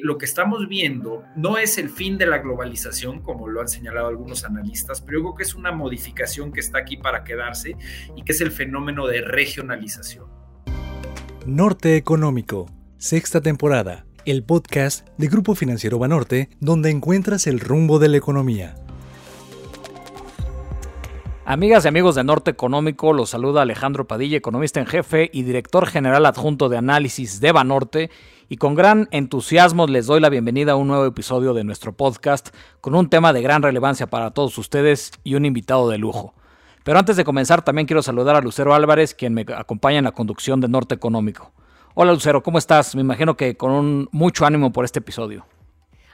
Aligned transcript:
Lo 0.00 0.16
que 0.16 0.26
estamos 0.26 0.68
viendo 0.68 1.24
no 1.34 1.58
es 1.58 1.76
el 1.76 1.90
fin 1.90 2.18
de 2.18 2.26
la 2.26 2.38
globalización, 2.38 3.20
como 3.20 3.48
lo 3.48 3.60
han 3.60 3.66
señalado 3.66 4.06
algunos 4.06 4.44
analistas, 4.44 5.00
pero 5.00 5.18
yo 5.18 5.24
creo 5.24 5.34
que 5.34 5.42
es 5.42 5.56
una 5.56 5.72
modificación 5.72 6.52
que 6.52 6.60
está 6.60 6.78
aquí 6.78 6.96
para 6.96 7.24
quedarse 7.24 7.74
y 8.14 8.22
que 8.22 8.30
es 8.30 8.40
el 8.40 8.52
fenómeno 8.52 9.08
de 9.08 9.22
regionalización. 9.22 10.26
Norte 11.46 11.96
Económico, 11.96 12.70
sexta 12.98 13.40
temporada, 13.40 14.06
el 14.24 14.44
podcast 14.44 15.04
de 15.18 15.26
Grupo 15.26 15.56
Financiero 15.56 15.98
Banorte, 15.98 16.48
donde 16.60 16.90
encuentras 16.90 17.48
el 17.48 17.58
rumbo 17.58 17.98
de 17.98 18.08
la 18.08 18.18
economía. 18.18 18.76
Amigas 21.50 21.86
y 21.86 21.88
amigos 21.88 22.14
de 22.14 22.24
Norte 22.24 22.50
Económico, 22.50 23.14
los 23.14 23.30
saluda 23.30 23.62
Alejandro 23.62 24.06
Padilla, 24.06 24.36
economista 24.36 24.80
en 24.80 24.86
jefe 24.86 25.30
y 25.32 25.44
director 25.44 25.86
general 25.86 26.26
adjunto 26.26 26.68
de 26.68 26.76
análisis 26.76 27.40
de 27.40 27.52
Banorte 27.52 28.10
y 28.50 28.58
con 28.58 28.74
gran 28.74 29.08
entusiasmo 29.12 29.86
les 29.86 30.04
doy 30.04 30.20
la 30.20 30.28
bienvenida 30.28 30.72
a 30.72 30.76
un 30.76 30.88
nuevo 30.88 31.06
episodio 31.06 31.54
de 31.54 31.64
nuestro 31.64 31.94
podcast 31.94 32.50
con 32.82 32.94
un 32.94 33.08
tema 33.08 33.32
de 33.32 33.40
gran 33.40 33.62
relevancia 33.62 34.08
para 34.08 34.32
todos 34.32 34.58
ustedes 34.58 35.10
y 35.24 35.36
un 35.36 35.46
invitado 35.46 35.88
de 35.88 35.96
lujo. 35.96 36.34
Pero 36.84 36.98
antes 36.98 37.16
de 37.16 37.24
comenzar 37.24 37.62
también 37.62 37.86
quiero 37.86 38.02
saludar 38.02 38.36
a 38.36 38.42
Lucero 38.42 38.74
Álvarez, 38.74 39.14
quien 39.14 39.32
me 39.32 39.46
acompaña 39.56 39.96
en 39.96 40.04
la 40.04 40.12
conducción 40.12 40.60
de 40.60 40.68
Norte 40.68 40.96
Económico. 40.96 41.52
Hola 41.94 42.12
Lucero, 42.12 42.42
¿cómo 42.42 42.58
estás? 42.58 42.94
Me 42.94 43.00
imagino 43.00 43.38
que 43.38 43.56
con 43.56 44.10
mucho 44.12 44.44
ánimo 44.44 44.70
por 44.70 44.84
este 44.84 44.98
episodio. 44.98 45.46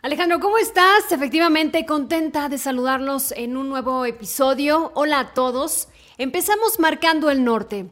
Alejandro, 0.04 0.38
¿cómo 0.38 0.58
estás? 0.58 1.10
Efectivamente, 1.12 1.86
contenta 1.86 2.50
de 2.50 2.58
saludarlos 2.58 3.32
en 3.32 3.56
un 3.56 3.70
nuevo 3.70 4.04
episodio. 4.04 4.92
Hola 4.94 5.20
a 5.20 5.32
todos. 5.32 5.88
Empezamos 6.18 6.78
marcando 6.78 7.30
el 7.30 7.42
norte. 7.42 7.86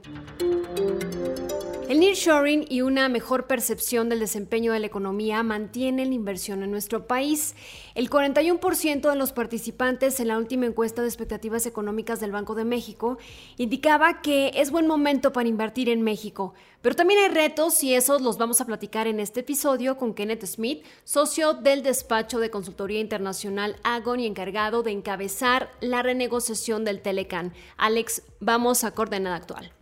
El 1.92 2.00
nearshoring 2.00 2.64
y 2.70 2.80
una 2.80 3.10
mejor 3.10 3.46
percepción 3.46 4.08
del 4.08 4.20
desempeño 4.20 4.72
de 4.72 4.80
la 4.80 4.86
economía 4.86 5.42
mantienen 5.42 6.08
la 6.08 6.14
inversión 6.14 6.62
en 6.62 6.70
nuestro 6.70 7.06
país. 7.06 7.54
El 7.94 8.08
41% 8.08 9.10
de 9.10 9.14
los 9.14 9.32
participantes 9.32 10.18
en 10.18 10.28
la 10.28 10.38
última 10.38 10.64
encuesta 10.64 11.02
de 11.02 11.08
expectativas 11.08 11.66
económicas 11.66 12.18
del 12.18 12.32
Banco 12.32 12.54
de 12.54 12.64
México 12.64 13.18
indicaba 13.58 14.22
que 14.22 14.52
es 14.54 14.70
buen 14.70 14.86
momento 14.86 15.34
para 15.34 15.50
invertir 15.50 15.90
en 15.90 16.00
México. 16.00 16.54
Pero 16.80 16.96
también 16.96 17.20
hay 17.20 17.28
retos 17.28 17.84
y 17.84 17.92
esos 17.92 18.22
los 18.22 18.38
vamos 18.38 18.62
a 18.62 18.64
platicar 18.64 19.06
en 19.06 19.20
este 19.20 19.40
episodio 19.40 19.98
con 19.98 20.14
Kenneth 20.14 20.46
Smith, 20.46 20.86
socio 21.04 21.52
del 21.52 21.82
despacho 21.82 22.38
de 22.38 22.48
consultoría 22.48 23.00
internacional 23.00 23.76
Agon 23.84 24.18
y 24.18 24.26
encargado 24.26 24.82
de 24.82 24.92
encabezar 24.92 25.70
la 25.82 26.02
renegociación 26.02 26.86
del 26.86 27.02
Telecan. 27.02 27.52
Alex, 27.76 28.22
vamos 28.40 28.82
a 28.82 28.92
coordenada 28.92 29.36
actual. 29.36 29.72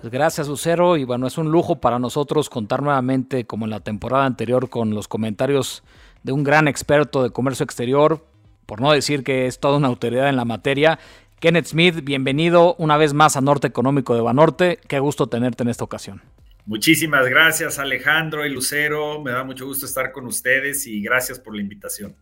Pues 0.00 0.12
gracias, 0.12 0.48
Lucero. 0.48 0.96
Y 0.96 1.04
bueno, 1.04 1.26
es 1.26 1.36
un 1.36 1.50
lujo 1.50 1.80
para 1.80 1.98
nosotros 1.98 2.48
contar 2.48 2.82
nuevamente, 2.82 3.44
como 3.44 3.66
en 3.66 3.70
la 3.70 3.80
temporada 3.80 4.24
anterior, 4.24 4.70
con 4.70 4.94
los 4.94 5.08
comentarios 5.08 5.82
de 6.22 6.32
un 6.32 6.42
gran 6.42 6.68
experto 6.68 7.22
de 7.22 7.30
comercio 7.30 7.64
exterior, 7.64 8.24
por 8.64 8.80
no 8.80 8.92
decir 8.92 9.24
que 9.24 9.46
es 9.46 9.60
toda 9.60 9.76
una 9.76 9.88
autoridad 9.88 10.28
en 10.28 10.36
la 10.36 10.46
materia. 10.46 10.98
Kenneth 11.38 11.66
Smith, 11.66 12.02
bienvenido 12.02 12.74
una 12.76 12.96
vez 12.96 13.12
más 13.12 13.36
a 13.36 13.42
Norte 13.42 13.66
Económico 13.66 14.14
de 14.14 14.22
Banorte. 14.22 14.78
Qué 14.88 15.00
gusto 15.00 15.26
tenerte 15.26 15.64
en 15.64 15.68
esta 15.68 15.84
ocasión. 15.84 16.22
Muchísimas 16.64 17.26
gracias, 17.28 17.78
Alejandro 17.78 18.46
y 18.46 18.50
Lucero. 18.50 19.20
Me 19.20 19.32
da 19.32 19.44
mucho 19.44 19.66
gusto 19.66 19.84
estar 19.84 20.12
con 20.12 20.26
ustedes 20.26 20.86
y 20.86 21.02
gracias 21.02 21.38
por 21.38 21.54
la 21.54 21.60
invitación. 21.60 22.14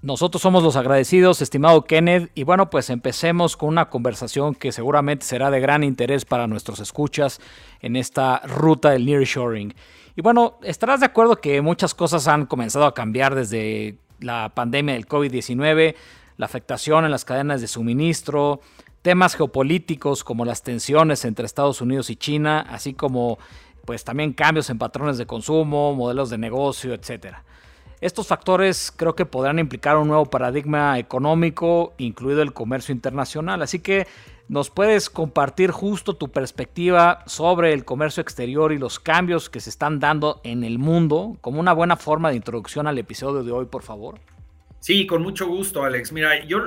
Nosotros 0.00 0.40
somos 0.40 0.62
los 0.62 0.76
agradecidos, 0.76 1.42
estimado 1.42 1.82
Kenneth, 1.82 2.30
y 2.36 2.44
bueno, 2.44 2.70
pues 2.70 2.88
empecemos 2.88 3.56
con 3.56 3.70
una 3.70 3.90
conversación 3.90 4.54
que 4.54 4.70
seguramente 4.70 5.26
será 5.26 5.50
de 5.50 5.58
gran 5.58 5.82
interés 5.82 6.24
para 6.24 6.46
nuestros 6.46 6.78
escuchas 6.78 7.40
en 7.80 7.96
esta 7.96 8.38
ruta 8.46 8.90
del 8.90 9.06
nearshoring. 9.06 9.74
Y 10.14 10.22
bueno, 10.22 10.60
estarás 10.62 11.00
de 11.00 11.06
acuerdo 11.06 11.40
que 11.40 11.60
muchas 11.62 11.94
cosas 11.94 12.28
han 12.28 12.46
comenzado 12.46 12.84
a 12.86 12.94
cambiar 12.94 13.34
desde 13.34 13.98
la 14.20 14.52
pandemia 14.54 14.94
del 14.94 15.08
COVID-19, 15.08 15.96
la 16.36 16.46
afectación 16.46 17.04
en 17.04 17.10
las 17.10 17.24
cadenas 17.24 17.60
de 17.60 17.66
suministro, 17.66 18.60
temas 19.02 19.34
geopolíticos 19.34 20.22
como 20.22 20.44
las 20.44 20.62
tensiones 20.62 21.24
entre 21.24 21.44
Estados 21.44 21.80
Unidos 21.80 22.08
y 22.10 22.14
China, 22.14 22.64
así 22.70 22.94
como 22.94 23.38
pues 23.84 24.04
también 24.04 24.32
cambios 24.32 24.70
en 24.70 24.78
patrones 24.78 25.18
de 25.18 25.26
consumo, 25.26 25.92
modelos 25.94 26.30
de 26.30 26.38
negocio, 26.38 26.94
etcétera. 26.94 27.42
Estos 28.00 28.28
factores 28.28 28.92
creo 28.94 29.16
que 29.16 29.26
podrán 29.26 29.58
implicar 29.58 29.96
un 29.96 30.08
nuevo 30.08 30.26
paradigma 30.26 30.98
económico, 30.98 31.94
incluido 31.98 32.42
el 32.42 32.52
comercio 32.52 32.94
internacional. 32.94 33.60
Así 33.60 33.80
que 33.80 34.06
nos 34.48 34.70
puedes 34.70 35.10
compartir 35.10 35.72
justo 35.72 36.14
tu 36.14 36.30
perspectiva 36.30 37.22
sobre 37.26 37.72
el 37.72 37.84
comercio 37.84 38.20
exterior 38.20 38.72
y 38.72 38.78
los 38.78 39.00
cambios 39.00 39.50
que 39.50 39.60
se 39.60 39.70
están 39.70 39.98
dando 39.98 40.40
en 40.44 40.62
el 40.62 40.78
mundo 40.78 41.36
como 41.40 41.58
una 41.58 41.72
buena 41.72 41.96
forma 41.96 42.30
de 42.30 42.36
introducción 42.36 42.86
al 42.86 42.98
episodio 42.98 43.42
de 43.42 43.52
hoy, 43.52 43.66
por 43.66 43.82
favor. 43.82 44.20
Sí, 44.80 45.08
con 45.08 45.22
mucho 45.22 45.48
gusto, 45.48 45.82
Alex. 45.82 46.12
Mira, 46.12 46.44
yo 46.44 46.60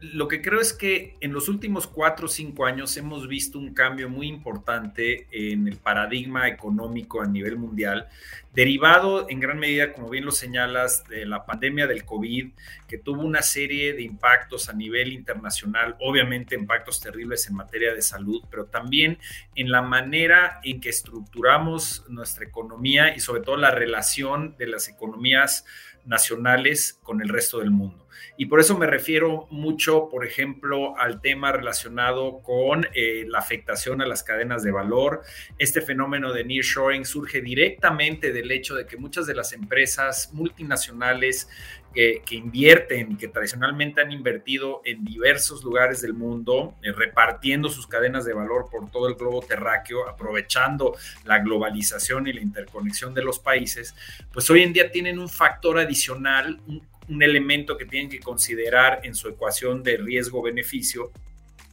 lo 0.00 0.28
que 0.28 0.42
creo 0.42 0.60
es 0.60 0.74
que 0.74 1.16
en 1.20 1.32
los 1.32 1.48
últimos 1.48 1.86
cuatro 1.86 2.26
o 2.26 2.28
cinco 2.28 2.66
años 2.66 2.94
hemos 2.98 3.26
visto 3.26 3.58
un 3.58 3.72
cambio 3.72 4.10
muy 4.10 4.28
importante 4.28 5.26
en 5.30 5.66
el 5.66 5.78
paradigma 5.78 6.46
económico 6.46 7.22
a 7.22 7.26
nivel 7.26 7.56
mundial, 7.56 8.06
derivado 8.52 9.30
en 9.30 9.40
gran 9.40 9.58
medida, 9.58 9.94
como 9.94 10.10
bien 10.10 10.26
lo 10.26 10.30
señalas, 10.30 11.04
de 11.08 11.24
la 11.24 11.46
pandemia 11.46 11.86
del 11.86 12.04
COVID, 12.04 12.50
que 12.86 12.98
tuvo 12.98 13.22
una 13.22 13.40
serie 13.40 13.94
de 13.94 14.02
impactos 14.02 14.68
a 14.68 14.74
nivel 14.74 15.14
internacional, 15.14 15.96
obviamente 16.00 16.54
impactos 16.54 17.00
terribles 17.00 17.48
en 17.48 17.56
materia 17.56 17.94
de 17.94 18.02
salud, 18.02 18.42
pero 18.50 18.66
también 18.66 19.18
en 19.54 19.70
la 19.70 19.80
manera 19.80 20.60
en 20.64 20.82
que 20.82 20.90
estructuramos 20.90 22.04
nuestra 22.08 22.44
economía 22.44 23.16
y 23.16 23.20
sobre 23.20 23.40
todo 23.40 23.56
la 23.56 23.70
relación 23.70 24.54
de 24.58 24.66
las 24.66 24.86
economías 24.88 25.64
nacionales 26.06 26.98
con 27.02 27.20
el 27.20 27.28
resto 27.28 27.58
del 27.58 27.70
mundo. 27.70 28.04
Y 28.36 28.46
por 28.46 28.60
eso 28.60 28.76
me 28.76 28.86
refiero 28.86 29.46
mucho, 29.50 30.08
por 30.08 30.26
ejemplo, 30.26 30.98
al 30.98 31.20
tema 31.20 31.52
relacionado 31.52 32.42
con 32.42 32.86
eh, 32.92 33.24
la 33.28 33.38
afectación 33.38 34.02
a 34.02 34.06
las 34.06 34.24
cadenas 34.24 34.62
de 34.62 34.72
valor. 34.72 35.22
Este 35.58 35.80
fenómeno 35.80 36.32
de 36.32 36.44
nearshoring 36.44 37.04
surge 37.04 37.40
directamente 37.40 38.32
del 38.32 38.50
hecho 38.50 38.74
de 38.74 38.86
que 38.86 38.96
muchas 38.96 39.26
de 39.26 39.34
las 39.34 39.52
empresas 39.52 40.30
multinacionales 40.32 41.48
que, 41.94 42.22
invierten, 42.34 43.16
que 43.16 43.28
tradicionalmente 43.28 44.00
han 44.00 44.10
invertido 44.10 44.82
en 44.84 45.04
diversos 45.04 45.62
lugares 45.62 46.02
del 46.02 46.12
mundo, 46.12 46.74
eh, 46.82 46.92
repartiendo 46.92 47.68
sus 47.68 47.86
cadenas 47.86 48.24
de 48.24 48.34
valor 48.34 48.68
por 48.70 48.90
todo 48.90 49.08
el 49.08 49.14
globo 49.14 49.40
terráqueo, 49.42 50.08
aprovechando 50.08 50.96
la 51.24 51.38
globalización 51.38 52.26
y 52.26 52.32
la 52.32 52.40
interconexión 52.40 53.14
de 53.14 53.22
los 53.22 53.38
países, 53.38 53.94
pues 54.32 54.50
hoy 54.50 54.62
en 54.62 54.72
día 54.72 54.90
tienen 54.90 55.18
un 55.18 55.28
factor 55.28 55.78
adicional, 55.78 56.60
un, 56.66 56.82
elemento 57.20 57.76
que 57.76 57.84
tienen 57.84 58.08
que 58.08 58.18
considerar 58.18 59.00
en 59.04 59.14
su 59.14 59.28
ecuación 59.28 59.82
de 59.82 59.98
riesgo-beneficio, 59.98 61.12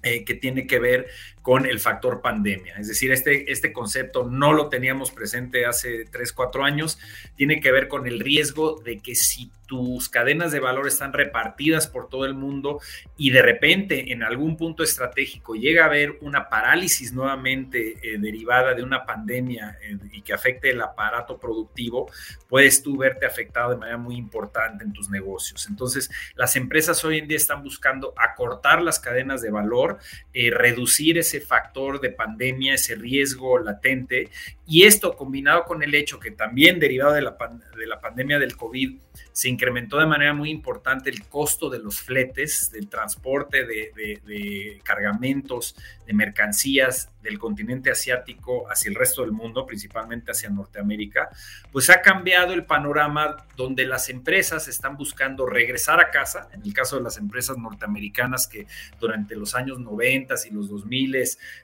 eh, 0.04 0.26
que 0.26 0.36
tiene 0.36 0.68
que 0.68 0.78
ver 0.78 1.08
con 1.42 1.66
el 1.66 1.80
factor 1.80 2.22
pandemia. 2.22 2.76
Es 2.78 2.88
decir, 2.88 3.12
este, 3.12 3.52
este 3.52 3.74
concepto 3.74 4.30
no 4.30 4.54
lo 4.54 4.70
teníamos 4.70 5.12
presente 5.12 5.66
hace 5.66 6.06
3, 6.06 6.34
4 6.34 6.64
años, 6.64 7.00
tiene 7.36 7.60
que 7.60 7.72
ver 7.72 7.88
con 7.88 8.08
el 8.08 8.20
riesgo 8.20 8.80
de 8.82 9.00
que 9.00 9.16
si 9.16 9.52
tus 9.72 10.10
cadenas 10.10 10.52
de 10.52 10.60
valor 10.60 10.86
están 10.86 11.14
repartidas 11.14 11.88
por 11.88 12.10
todo 12.10 12.26
el 12.26 12.34
mundo 12.34 12.82
y 13.16 13.30
de 13.30 13.42
repente 13.42 14.12
en 14.12 14.22
algún 14.22 14.58
punto 14.58 14.84
estratégico 14.84 15.56
llega 15.56 15.84
a 15.84 15.86
haber 15.86 16.18
una 16.20 16.50
parálisis 16.50 17.14
nuevamente 17.14 17.96
eh, 18.04 18.18
derivada 18.20 18.74
de 18.74 18.84
una 18.84 19.06
pandemia 19.06 19.78
eh, 19.82 19.98
y 20.12 20.24
que 20.24 20.34
afecte 20.34 20.72
el 20.72 20.82
aparato 20.82 21.40
productivo, 21.40 22.12
puedes 22.50 22.84
tú 22.84 22.98
verte 22.98 23.26
afectado 23.26 23.70
de 23.70 23.78
manera 23.78 23.98
muy 23.98 24.18
importante 24.18 24.84
en 24.84 24.92
tus 24.92 25.10
negocios. 25.10 25.66
Entonces, 25.70 26.12
las 26.36 26.58
empresas 26.58 27.02
hoy 27.06 27.20
en 27.20 27.30
día 27.30 27.38
están 27.38 27.64
buscando 27.64 28.14
acortar 28.18 28.82
las 28.82 29.00
cadenas 29.00 29.42
de 29.42 29.52
valor, 29.52 30.00
eh, 30.34 30.52
reducir 30.52 31.18
ese 31.18 31.31
factor 31.40 32.02
de 32.02 32.10
pandemia, 32.10 32.74
ese 32.74 32.96
riesgo 32.96 33.60
latente, 33.60 34.30
y 34.68 34.84
esto 34.84 35.16
combinado 35.16 35.64
con 35.64 35.84
el 35.84 35.96
hecho 35.96 36.20
que 36.20 36.32
también 36.32 36.80
derivado 36.80 37.14
de 37.14 37.22
la, 37.22 37.38
de 37.78 37.88
la 37.88 38.02
pandemia 38.02 38.40
del 38.40 38.58
COVID, 38.58 38.98
se 39.32 39.50
incrementó 39.50 39.98
de 39.98 40.06
manera 40.06 40.34
muy 40.34 40.50
importante 40.50 41.10
el 41.10 41.24
costo 41.24 41.70
de 41.70 41.80
los 41.80 42.02
fletes, 42.02 42.72
del 42.72 42.90
transporte 42.90 43.66
de, 43.66 44.82
cargamentos, 44.84 45.76
de 46.06 46.14
mercancías 46.14 47.10
del 47.22 47.38
continente 47.40 47.92
asiático 47.92 48.70
hacia 48.70 48.90
el 48.90 48.96
resto 48.96 49.22
del 49.22 49.32
mundo, 49.32 49.66
principalmente 49.66 50.32
hacia 50.32 50.50
Norteamérica, 50.50 51.30
pues 51.72 51.90
ha 51.90 52.02
cambiado 52.02 52.54
el 52.54 52.66
panorama 52.66 53.38
donde 53.56 53.86
las 53.86 54.10
empresas 54.10 54.68
están 54.68 54.98
buscando 54.98 55.46
regresar 55.46 56.00
a 56.00 56.10
casa, 56.10 56.50
en 56.54 56.62
el 56.64 56.74
caso 56.74 56.98
de 56.98 57.04
las 57.04 57.18
empresas 57.18 57.58
norteamericanas 57.58 58.48
que 58.48 58.68
durante 59.00 59.36
los 59.36 59.56
años 59.56 59.80
90 59.80 60.36
y 60.50 60.54
los 60.54 60.70
2000 60.70 61.12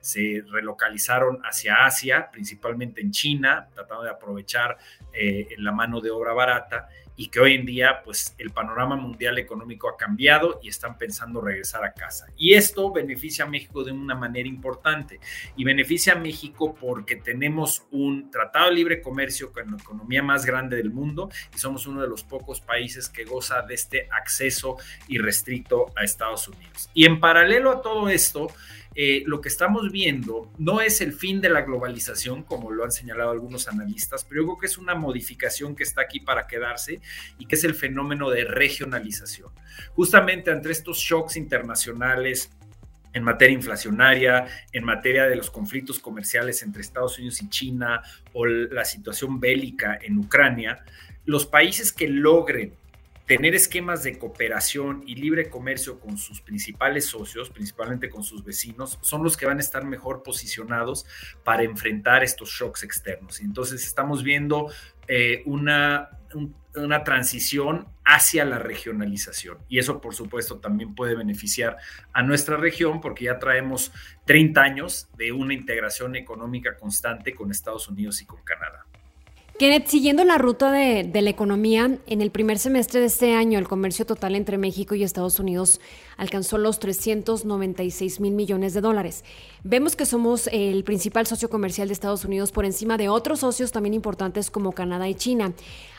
se 0.01 0.43
relocalizaron 0.49 1.39
hacia 1.43 1.85
Asia, 1.85 2.29
principalmente 2.31 3.01
en 3.01 3.11
China, 3.11 3.67
tratando 3.73 4.03
de 4.03 4.09
aprovechar 4.09 4.77
eh, 5.13 5.49
la 5.57 5.71
mano 5.71 6.01
de 6.01 6.11
obra 6.11 6.33
barata 6.33 6.89
y 7.17 7.27
que 7.27 7.39
hoy 7.39 7.55
en 7.55 7.65
día 7.65 8.01
pues 8.05 8.35
el 8.37 8.51
panorama 8.51 8.95
mundial 8.95 9.37
económico 9.39 9.89
ha 9.89 9.97
cambiado 9.97 10.59
y 10.63 10.69
están 10.69 10.97
pensando 10.97 11.41
regresar 11.41 11.83
a 11.83 11.93
casa. 11.93 12.27
Y 12.37 12.53
esto 12.53 12.91
beneficia 12.91 13.43
a 13.43 13.49
México 13.49 13.83
de 13.83 13.91
una 13.91 14.15
manera 14.15 14.47
importante 14.47 15.19
y 15.57 15.63
beneficia 15.63 16.13
a 16.13 16.15
México 16.15 16.75
porque 16.79 17.17
tenemos 17.17 17.85
un 17.91 18.29
tratado 18.31 18.69
de 18.69 18.75
libre 18.75 19.01
comercio 19.01 19.51
con 19.51 19.71
la 19.71 19.77
economía 19.77 20.21
más 20.21 20.45
grande 20.45 20.77
del 20.77 20.91
mundo 20.91 21.29
y 21.53 21.57
somos 21.57 21.87
uno 21.87 22.01
de 22.01 22.07
los 22.07 22.23
pocos 22.23 22.61
países 22.61 23.09
que 23.09 23.25
goza 23.25 23.63
de 23.63 23.73
este 23.73 24.07
acceso 24.11 24.77
irrestricto 25.07 25.87
a 25.95 26.03
Estados 26.03 26.47
Unidos. 26.47 26.89
Y 26.93 27.05
en 27.05 27.19
paralelo 27.19 27.71
a 27.71 27.81
todo 27.81 28.09
esto, 28.09 28.47
eh, 28.99 29.21
lo 29.27 29.41
que 29.41 29.49
estamos 29.49 29.91
viendo 29.91 30.51
no 30.57 30.81
es 30.81 31.01
el 31.01 31.13
fin 31.13 31.39
de 31.39 31.49
la 31.49 31.61
globalización, 31.61 32.41
como 32.41 32.71
lo 32.71 32.83
han 32.83 32.91
señalado 32.91 33.29
algunos 33.29 33.67
analistas, 33.67 34.25
pero 34.25 34.41
yo 34.41 34.47
creo 34.47 34.57
que 34.57 34.65
es 34.65 34.79
una 34.79 34.95
modificación 34.95 35.75
que 35.75 35.83
está 35.83 36.01
aquí 36.01 36.19
para 36.19 36.47
quedarse 36.47 36.99
y 37.37 37.45
que 37.45 37.53
es 37.53 37.63
el 37.63 37.75
fenómeno 37.75 38.31
de 38.31 38.43
regionalización. 38.45 39.51
Justamente 39.93 40.49
ante 40.49 40.71
estos 40.71 40.97
shocks 40.97 41.37
internacionales 41.37 42.49
en 43.13 43.21
materia 43.21 43.53
inflacionaria, 43.53 44.47
en 44.71 44.83
materia 44.83 45.27
de 45.27 45.35
los 45.35 45.51
conflictos 45.51 45.99
comerciales 45.99 46.63
entre 46.63 46.81
Estados 46.81 47.19
Unidos 47.19 47.39
y 47.43 47.49
China 47.49 48.01
o 48.33 48.47
la 48.47 48.83
situación 48.83 49.39
bélica 49.39 49.99
en 50.01 50.17
Ucrania, 50.17 50.83
los 51.25 51.45
países 51.45 51.91
que 51.91 52.07
logren 52.07 52.73
tener 53.27 53.53
esquemas 53.55 54.03
de 54.03 54.17
cooperación 54.17 55.03
y 55.05 55.15
libre 55.15 55.49
comercio 55.49 55.99
con 55.99 56.17
sus 56.17 56.41
principales 56.41 57.07
socios, 57.07 57.49
principalmente 57.49 58.09
con 58.09 58.23
sus 58.23 58.43
vecinos, 58.43 58.97
son 59.01 59.21
los 59.21 59.35
que 59.35 59.45
van 59.45 59.57
a 59.57 59.59
estar 59.59 59.85
mejor 59.85 60.23
posicionados 60.23 61.05
para 61.43 61.63
enfrentar 61.63 62.23
estos 62.23 62.49
shocks 62.49 62.83
externos. 62.83 63.41
Entonces 63.41 63.85
estamos 63.85 64.23
viendo 64.23 64.71
eh, 65.09 65.43
una, 65.45 66.09
una 66.75 67.03
transición 67.03 67.89
hacia 68.05 68.45
la 68.45 68.59
regionalización. 68.59 69.57
Y 69.67 69.79
eso, 69.79 69.99
por 69.99 70.15
supuesto, 70.15 70.59
también 70.59 70.95
puede 70.95 71.13
beneficiar 71.13 71.75
a 72.13 72.23
nuestra 72.23 72.55
región 72.55 73.01
porque 73.01 73.25
ya 73.25 73.39
traemos 73.39 73.91
30 74.23 74.61
años 74.61 75.09
de 75.17 75.33
una 75.33 75.53
integración 75.53 76.15
económica 76.15 76.77
constante 76.77 77.35
con 77.35 77.51
Estados 77.51 77.89
Unidos 77.89 78.21
y 78.21 78.25
con 78.25 78.41
Canadá. 78.43 78.85
Kenneth, 79.57 79.87
siguiendo 79.87 80.23
la 80.23 80.37
ruta 80.37 80.71
de, 80.71 81.09
la 81.19 81.31
economía, 81.31 81.97
en 82.05 82.21
el 82.21 82.29
primer 82.29 82.59
semestre 82.59 82.99
de 82.99 83.07
este 83.07 83.33
año 83.33 83.57
el 83.57 83.67
comercio 83.67 84.05
total 84.05 84.35
entre 84.35 84.59
México 84.59 84.93
y 84.93 85.01
Estados 85.01 85.39
Unidos 85.39 85.81
alcanzó 86.15 86.59
los 86.59 86.77
396 86.77 88.19
mil 88.19 88.35
millones 88.35 88.75
de 88.75 88.81
dólares. 88.81 89.25
Vemos 89.63 89.95
que 89.95 90.05
somos 90.05 90.47
el 90.53 90.83
principal 90.83 91.25
socio 91.25 91.49
comercial 91.49 91.87
de 91.87 91.95
Estados 91.95 92.23
Unidos 92.23 92.51
por 92.51 92.65
encima 92.65 92.97
de 92.97 93.09
otros 93.09 93.39
socios 93.39 93.71
también 93.71 93.95
importantes 93.95 94.51
como 94.51 94.73
Canadá 94.73 95.09
y 95.09 95.15
China. 95.15 95.53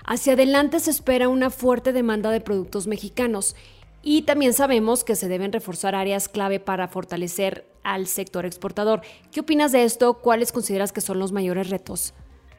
Hacia 0.04 0.34
adelante 0.34 0.78
se 0.78 0.92
espera 0.92 1.28
una 1.28 1.50
fuerte 1.50 1.92
demanda 1.92 2.30
de 2.30 2.40
productos 2.40 2.86
mexicanos. 2.86 3.56
Y 4.04 4.22
también 4.22 4.52
sabemos 4.52 5.02
que 5.02 5.16
se 5.16 5.26
deben 5.26 5.52
reforzar 5.52 5.96
áreas 5.96 6.28
clave 6.28 6.60
para 6.60 6.86
fortalecer 6.86 7.66
al 7.82 8.06
sector 8.06 8.46
exportador. 8.46 9.00
¿Qué 9.32 9.40
opinas 9.40 9.72
de 9.72 9.82
esto? 9.82 10.14
¿Cuáles 10.14 10.52
consideras 10.52 10.92
que 10.92 11.00
son 11.00 11.18
los 11.18 11.32
mayores 11.32 11.70
retos? 11.70 12.14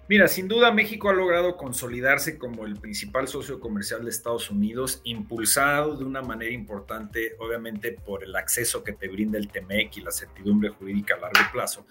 Mira, 0.09 0.27
sin 0.27 0.47
duda 0.47 0.71
México 0.71 1.11
ha 1.11 1.13
logrado 1.13 1.55
consolidarse 1.55 2.39
como 2.39 2.65
el 2.65 2.77
principal 2.77 3.27
socio 3.27 3.59
comercial 3.59 4.03
de 4.03 4.09
Estados 4.09 4.49
Unidos, 4.49 5.01
impulsado 5.03 5.95
de 5.95 6.03
una 6.03 6.23
manera 6.23 6.51
importante, 6.51 7.35
obviamente 7.37 7.91
por 7.91 8.23
el 8.23 8.35
acceso 8.35 8.83
que 8.83 8.93
te 8.93 9.07
brinda 9.07 9.37
el 9.37 9.49
TEMEC 9.49 9.97
y 9.97 10.01
la 10.01 10.09
certidumbre 10.09 10.69
jurídica 10.69 11.13
a 11.13 11.19
largo 11.19 11.51
plazo, 11.53 11.85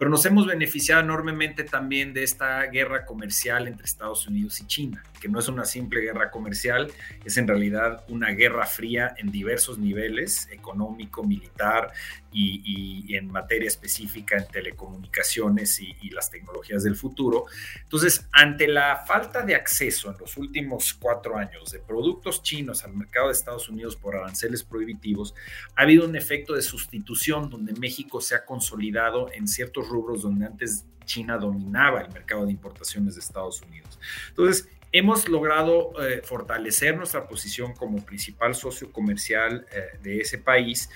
pero 0.00 0.10
nos 0.10 0.26
hemos 0.26 0.48
beneficiado 0.48 1.00
enormemente 1.00 1.62
también 1.62 2.12
de 2.12 2.24
esta 2.24 2.60
guerra 2.66 3.06
comercial 3.06 3.68
entre 3.68 3.84
Estados 3.84 4.26
Unidos 4.26 4.58
y 4.60 4.66
China, 4.66 5.04
que 5.20 5.28
no 5.28 5.38
es 5.38 5.46
una 5.46 5.64
simple 5.64 6.00
guerra 6.00 6.32
comercial, 6.32 6.90
es 7.24 7.36
en 7.36 7.46
realidad 7.46 8.04
una 8.08 8.30
guerra 8.30 8.66
fría 8.66 9.14
en 9.16 9.30
diversos 9.30 9.78
niveles, 9.78 10.48
económico, 10.50 11.22
militar 11.22 11.92
y, 12.32 13.14
en 13.14 13.30
materia 13.30 13.68
específica 13.68 14.36
en 14.36 14.46
telecomunicaciones 14.48 15.80
y 15.80 16.10
las 16.10 16.30
tecnologías 16.30 16.82
del 16.82 16.96
futuro 16.96 17.46
entonces, 17.82 18.26
ante 18.32 18.68
la 18.68 19.04
falta 19.06 19.42
de 19.42 19.54
acceso 19.54 20.10
en 20.10 20.18
los 20.18 20.36
últimos 20.36 20.94
cuatro 20.94 21.36
años 21.36 21.70
de 21.70 21.78
productos 21.78 22.42
chinos 22.42 22.84
al 22.84 22.94
mercado 22.94 23.26
de 23.26 23.32
Estados 23.32 23.68
Unidos 23.68 23.96
por 23.96 24.16
aranceles 24.16 24.62
prohibitivos, 24.62 25.34
ha 25.74 25.82
habido 25.82 26.04
un 26.04 26.16
efecto 26.16 26.54
de 26.54 26.62
sustitución 26.62 27.50
donde 27.50 27.72
México 27.74 28.20
se 28.20 28.34
ha 28.34 28.44
consolidado 28.44 29.30
en 29.32 29.48
ciertos 29.48 29.88
rubros 29.88 30.22
donde 30.22 30.46
antes 30.46 30.84
China 31.04 31.38
dominaba 31.38 32.02
el 32.02 32.12
mercado 32.12 32.46
de 32.46 32.52
importaciones 32.52 33.14
de 33.14 33.20
Estados 33.20 33.62
Unidos. 33.62 33.98
Entonces, 34.28 34.68
hemos 34.92 35.28
logrado 35.28 35.92
eh, 36.02 36.20
fortalecer 36.22 36.96
nuestra 36.96 37.26
posición 37.26 37.74
como 37.74 38.04
principal 38.04 38.54
socio 38.54 38.92
comercial 38.92 39.66
eh, 39.72 39.98
de 40.02 40.20
ese 40.20 40.38
país 40.38 40.90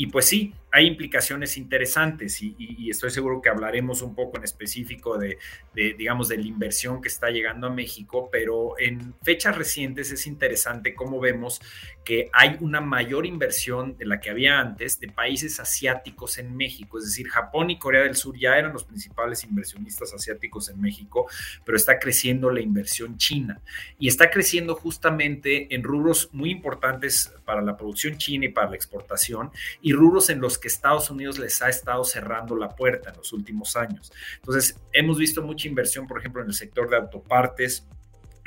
y 0.00 0.06
pues 0.06 0.28
sí, 0.28 0.54
hay 0.72 0.86
implicaciones 0.86 1.58
interesantes 1.58 2.40
y, 2.40 2.88
estoy 2.88 3.10
seguro 3.10 3.42
que 3.42 3.50
hablaremos 3.50 4.02
un 4.02 4.14
poco 4.14 4.38
en 4.38 4.44
específico 4.44 5.18
de, 5.18 5.36
digamos, 5.74 6.28
de 6.28 6.38
la 6.38 6.46
inversión 6.46 7.02
que 7.02 7.08
está 7.08 7.28
llegando 7.30 7.66
a 7.66 7.70
México, 7.70 8.28
pero 8.32 8.78
en 8.78 9.14
fechas 9.22 9.56
recientes 9.56 10.10
es 10.10 10.26
interesante 10.26 10.94
cómo 10.94 11.20
vemos 11.20 11.60
que 12.04 12.30
hay 12.32 12.56
una 12.60 12.80
mayor 12.80 13.26
inversión 13.26 13.96
de 13.96 14.06
la 14.06 14.20
que 14.20 14.30
había 14.30 14.58
antes 14.58 14.98
de 15.00 15.08
países 15.08 15.60
asiáticos 15.60 16.38
en 16.38 16.56
México, 16.56 16.98
es 16.98 17.04
decir, 17.04 17.28
Japón 17.28 17.70
y 17.70 17.78
Corea 17.78 18.02
del 18.02 18.16
Sur 18.16 18.38
ya 18.38 18.56
eran 18.56 18.72
los 18.72 18.84
principales 18.84 19.44
inversionistas 19.44 20.14
asiáticos 20.14 20.70
en 20.70 20.80
México, 20.80 21.28
pero 21.64 21.76
está 21.76 21.98
creciendo 21.98 22.50
la 22.50 22.60
inversión 22.60 23.18
china. 23.18 23.60
Y 23.98 24.08
está 24.08 24.30
creciendo 24.30 24.74
justamente 24.74 25.74
en 25.74 25.82
rubros 25.82 26.30
muy 26.32 26.50
importantes 26.50 27.32
para 27.44 27.60
la 27.60 27.76
producción 27.76 28.16
china 28.16 28.46
y 28.46 28.48
para 28.48 28.70
la 28.70 28.76
exportación 28.76 29.50
y 29.82 29.89
rubros 29.92 30.30
en 30.30 30.40
los 30.40 30.58
que 30.58 30.68
Estados 30.68 31.10
Unidos 31.10 31.38
les 31.38 31.60
ha 31.62 31.68
estado 31.68 32.04
cerrando 32.04 32.56
la 32.56 32.70
puerta 32.70 33.10
en 33.10 33.16
los 33.16 33.32
últimos 33.32 33.76
años. 33.76 34.12
Entonces, 34.36 34.78
hemos 34.92 35.18
visto 35.18 35.42
mucha 35.42 35.68
inversión, 35.68 36.06
por 36.06 36.18
ejemplo, 36.18 36.42
en 36.42 36.48
el 36.48 36.54
sector 36.54 36.88
de 36.90 36.96
autopartes, 36.96 37.86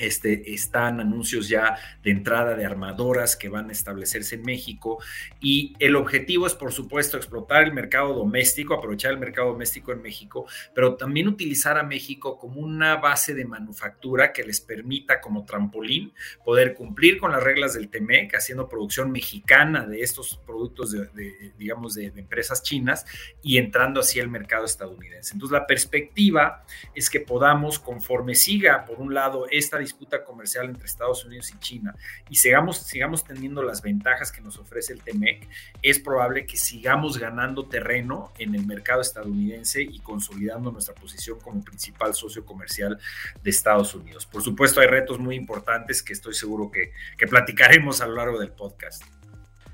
este, 0.05 0.53
están 0.53 0.99
anuncios 0.99 1.47
ya 1.47 1.77
de 2.03 2.11
entrada 2.11 2.55
de 2.55 2.65
armadoras 2.65 3.35
que 3.35 3.49
van 3.49 3.69
a 3.69 3.71
establecerse 3.71 4.35
en 4.35 4.43
México 4.43 4.99
y 5.39 5.75
el 5.79 5.95
objetivo 5.95 6.47
es, 6.47 6.53
por 6.53 6.71
supuesto, 6.71 7.17
explotar 7.17 7.63
el 7.63 7.73
mercado 7.73 8.13
doméstico, 8.13 8.73
aprovechar 8.73 9.11
el 9.11 9.17
mercado 9.17 9.49
doméstico 9.49 9.91
en 9.91 10.01
México, 10.01 10.45
pero 10.73 10.95
también 10.95 11.27
utilizar 11.27 11.77
a 11.77 11.83
México 11.83 12.37
como 12.37 12.59
una 12.59 12.95
base 12.97 13.33
de 13.33 13.45
manufactura 13.45 14.33
que 14.33 14.43
les 14.43 14.61
permita 14.61 15.21
como 15.21 15.45
trampolín 15.45 16.13
poder 16.43 16.73
cumplir 16.73 17.17
con 17.17 17.31
las 17.31 17.43
reglas 17.43 17.73
del 17.73 17.89
TEMEC, 17.89 18.35
haciendo 18.35 18.67
producción 18.67 19.11
mexicana 19.11 19.85
de 19.85 20.01
estos 20.01 20.39
productos, 20.45 20.91
de, 20.91 21.53
digamos, 21.57 21.93
de, 21.93 22.11
de 22.11 22.21
empresas 22.21 22.63
chinas 22.63 23.05
y 23.41 23.57
entrando 23.57 23.99
así 23.99 24.19
al 24.19 24.29
mercado 24.29 24.65
estadounidense. 24.65 25.33
Entonces, 25.33 25.53
la 25.53 25.67
perspectiva 25.67 26.63
es 26.95 27.09
que 27.09 27.19
podamos, 27.19 27.79
conforme 27.79 28.35
siga, 28.35 28.85
por 28.85 28.99
un 28.99 29.13
lado, 29.13 29.45
esta 29.49 29.77
disputa 29.93 30.23
comercial 30.23 30.65
entre 30.65 30.85
Estados 30.85 31.23
Unidos 31.25 31.51
y 31.53 31.59
China 31.59 31.95
y 32.29 32.35
sigamos, 32.35 32.77
sigamos 32.77 33.23
teniendo 33.23 33.61
las 33.61 33.81
ventajas 33.81 34.31
que 34.31 34.41
nos 34.41 34.57
ofrece 34.57 34.93
el 34.93 35.01
TEMEC, 35.01 35.47
es 35.81 35.99
probable 35.99 36.45
que 36.45 36.57
sigamos 36.57 37.17
ganando 37.17 37.65
terreno 37.67 38.31
en 38.39 38.55
el 38.55 38.65
mercado 38.65 39.01
estadounidense 39.01 39.81
y 39.83 39.99
consolidando 39.99 40.71
nuestra 40.71 40.95
posición 40.95 41.39
como 41.39 41.63
principal 41.63 42.13
socio 42.15 42.45
comercial 42.45 42.99
de 43.41 43.49
Estados 43.49 43.93
Unidos. 43.93 44.25
Por 44.25 44.41
supuesto, 44.41 44.81
hay 44.81 44.87
retos 44.87 45.19
muy 45.19 45.35
importantes 45.35 46.01
que 46.01 46.13
estoy 46.13 46.33
seguro 46.33 46.71
que, 46.71 46.91
que 47.17 47.27
platicaremos 47.27 48.01
a 48.01 48.07
lo 48.07 48.15
largo 48.15 48.39
del 48.39 48.51
podcast. 48.51 49.03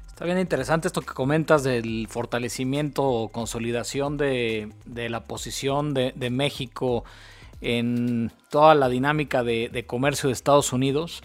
Está 0.07 0.25
bien 0.25 0.37
interesante 0.37 0.87
esto 0.87 1.01
que 1.01 1.13
comentas 1.13 1.63
del 1.63 2.07
fortalecimiento 2.09 3.03
o 3.03 3.29
consolidación 3.29 4.17
de, 4.17 4.69
de 4.85 5.09
la 5.09 5.23
posición 5.23 5.93
de, 5.93 6.11
de 6.13 6.29
México 6.29 7.05
en 7.61 8.31
toda 8.49 8.75
la 8.75 8.89
dinámica 8.89 9.43
de, 9.43 9.83
comercio 9.87 10.27
de 10.27 10.33
Estados 10.33 10.73
Unidos. 10.73 11.21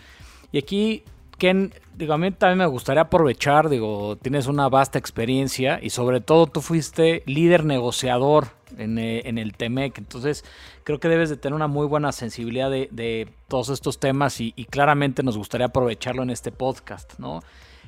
Y 0.53 0.59
aquí, 0.59 1.05
Ken, 1.39 1.73
digo, 1.97 2.15
a 2.15 2.19
mí 2.19 2.31
también 2.31 2.59
me 2.59 2.67
gustaría 2.67 3.03
aprovechar, 3.03 3.69
digo, 3.69 4.17
tienes 4.17 4.47
una 4.47 4.69
vasta 4.69 4.99
experiencia 4.99 5.79
y 5.83 5.91
sobre 5.91 6.21
todo 6.21 6.47
tú 6.47 6.61
fuiste 6.61 7.23
líder 7.27 7.65
negociador 7.65 8.49
en, 8.79 8.99
eh, 8.99 9.23
el 9.25 9.57
TEMEC, 9.57 9.99
entonces 9.99 10.45
creo 10.83 10.99
que 10.99 11.09
debes 11.09 11.31
de 11.31 11.37
tener 11.37 11.55
una 11.55 11.69
muy 11.69 11.87
buena 11.87 12.13
sensibilidad 12.13 12.71
de, 12.71 13.29
todos 13.49 13.69
estos 13.69 13.99
temas 13.99 14.41
y, 14.41 14.53
claramente 14.71 15.23
nos 15.23 15.37
gustaría 15.37 15.67
aprovecharlo 15.67 16.23
en 16.23 16.31
este 16.31 16.51
podcast, 16.51 17.19
¿no? 17.19 17.43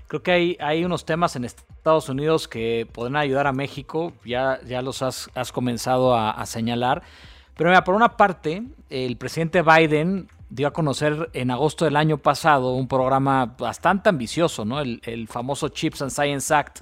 Creo 0.09 0.23
que 0.23 0.31
hay, 0.31 0.57
hay 0.61 0.85
unos 0.85 1.05
temas 1.05 1.35
en 1.35 1.45
Estados 1.45 2.09
Unidos 2.09 2.47
que 2.47 2.87
pueden 2.93 3.17
ayudar 3.17 3.49
a 3.49 3.53
México, 3.53 4.13
ya, 4.25 4.61
ya 4.65 4.81
los 4.81 5.03
has, 5.03 5.29
comenzado 5.53 6.15
a 6.15 6.47
señalar, 6.47 7.03
pero 7.57 7.71
mira, 7.71 7.85
por 7.85 7.95
una 7.95 8.17
parte, 8.17 8.63
el 8.91 9.17
presidente 9.17 9.63
Biden 9.63 10.29
dio 10.51 10.69
a 10.69 10.73
conocer 10.73 11.31
en 11.33 11.51
agosto 11.51 11.85
del 11.85 11.97
año 11.97 12.19
pasado 12.19 12.75
un 12.75 12.87
programa 12.87 13.55
bastante 13.59 14.09
ambicioso, 14.09 14.65
¿no? 14.65 14.81
El, 14.81 15.29
famoso 15.29 15.69
Chips 15.69 16.03
and 16.03 16.11
Science 16.11 16.55
Act, 16.55 16.81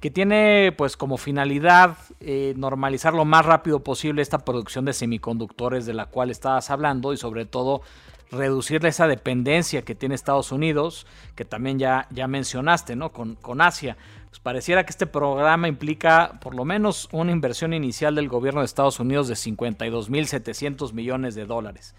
que 0.00 0.10
tiene 0.10 0.72
pues 0.76 0.96
como 0.96 1.16
finalidad 1.16 1.96
eh, 2.20 2.54
normalizar 2.56 3.12
lo 3.14 3.24
más 3.24 3.44
rápido 3.44 3.80
posible 3.80 4.22
esta 4.22 4.38
producción 4.38 4.84
de 4.84 4.92
semiconductores 4.92 5.86
de 5.86 5.94
la 5.94 6.06
cual 6.06 6.30
estabas 6.30 6.70
hablando 6.70 7.12
y 7.12 7.16
sobre 7.16 7.44
todo 7.44 7.82
reducir 8.30 8.84
esa 8.86 9.06
dependencia 9.06 9.82
que 9.82 9.94
tiene 9.94 10.14
Estados 10.14 10.52
Unidos, 10.52 11.06
que 11.34 11.44
también 11.44 11.78
ya, 11.78 12.06
ya 12.10 12.26
mencionaste, 12.26 12.96
¿no? 12.96 13.12
Con, 13.12 13.34
con 13.36 13.60
Asia. 13.60 13.96
Pues 14.34 14.40
pareciera 14.40 14.84
que 14.84 14.90
este 14.90 15.06
programa 15.06 15.68
implica 15.68 16.40
por 16.40 16.56
lo 16.56 16.64
menos 16.64 17.08
una 17.12 17.30
inversión 17.30 17.72
inicial 17.72 18.16
del 18.16 18.28
gobierno 18.28 18.62
de 18.62 18.66
Estados 18.66 18.98
Unidos 18.98 19.28
de 19.28 19.34
52.700 19.34 20.92
millones 20.92 21.36
de 21.36 21.46
dólares. 21.46 21.94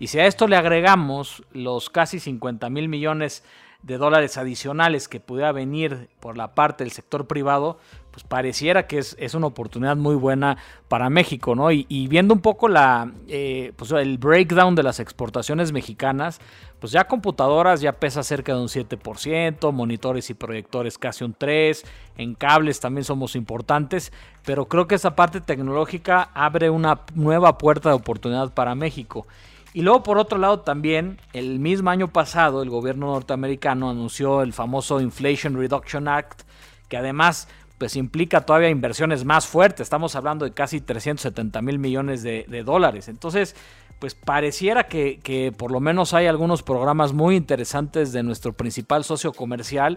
Y 0.00 0.08
si 0.08 0.18
a 0.18 0.26
esto 0.26 0.48
le 0.48 0.56
agregamos 0.56 1.44
los 1.52 1.90
casi 1.90 2.18
50 2.18 2.70
mil 2.70 2.88
millones 2.88 3.44
de 3.82 3.98
dólares 3.98 4.36
adicionales 4.38 5.08
que 5.08 5.20
pudiera 5.20 5.52
venir 5.52 6.08
por 6.20 6.36
la 6.36 6.54
parte 6.54 6.84
del 6.84 6.90
sector 6.90 7.26
privado, 7.26 7.78
pues 8.10 8.24
pareciera 8.24 8.86
que 8.86 8.98
es, 8.98 9.34
una 9.34 9.46
oportunidad 9.46 9.96
muy 9.96 10.14
buena 10.14 10.56
para 10.88 11.10
México, 11.10 11.54
¿no? 11.54 11.70
Y, 11.70 12.08
viendo 12.08 12.32
un 12.32 12.40
poco 12.40 12.68
la, 12.68 13.12
eh, 13.28 13.72
pues 13.76 13.92
el 13.92 14.16
breakdown 14.16 14.74
de 14.74 14.82
las 14.82 15.00
exportaciones 15.00 15.70
mexicanas, 15.72 16.40
pues 16.78 16.92
ya 16.92 17.06
computadoras 17.06 17.82
ya 17.82 17.92
pesa 17.92 18.22
cerca 18.22 18.54
de 18.54 18.60
un 18.60 18.68
7%, 18.68 19.70
monitores 19.70 20.30
y 20.30 20.34
proyectores 20.34 20.96
casi 20.98 21.24
un 21.24 21.34
3%, 21.34 21.84
en 22.16 22.34
cables 22.34 22.80
también 22.80 23.04
somos 23.04 23.36
importantes, 23.36 24.12
pero 24.44 24.66
creo 24.66 24.86
que 24.88 24.94
esa 24.94 25.14
parte 25.14 25.40
tecnológica 25.40 26.30
abre 26.34 26.70
una 26.70 27.02
nueva 27.14 27.58
puerta 27.58 27.90
de 27.90 27.96
oportunidad 27.96 28.52
para 28.54 28.74
México. 28.74 29.26
Y 29.72 29.82
luego 29.82 30.02
por 30.02 30.18
otro 30.18 30.38
lado 30.38 30.60
también, 30.60 31.18
el 31.32 31.60
mismo 31.60 31.90
año 31.90 32.08
pasado 32.08 32.62
el 32.62 32.70
gobierno 32.70 33.06
norteamericano 33.06 33.88
anunció 33.88 34.42
el 34.42 34.52
famoso 34.52 35.00
Inflation 35.00 35.56
Reduction 35.56 36.08
Act, 36.08 36.42
que 36.88 36.96
además 36.96 37.46
pues 37.80 37.96
implica 37.96 38.42
todavía 38.42 38.68
inversiones 38.68 39.24
más 39.24 39.46
fuertes. 39.46 39.80
Estamos 39.80 40.14
hablando 40.14 40.44
de 40.44 40.52
casi 40.52 40.82
370 40.82 41.62
mil 41.62 41.78
millones 41.78 42.22
de, 42.22 42.62
dólares. 42.62 43.08
Entonces, 43.08 43.56
pues 43.98 44.14
pareciera 44.14 44.84
que, 44.84 45.54
por 45.56 45.70
lo 45.70 45.80
menos 45.80 46.12
hay 46.12 46.26
algunos 46.26 46.62
programas 46.62 47.14
muy 47.14 47.36
interesantes 47.36 48.12
de 48.12 48.22
nuestro 48.22 48.52
principal 48.52 49.02
socio 49.02 49.32
comercial. 49.32 49.96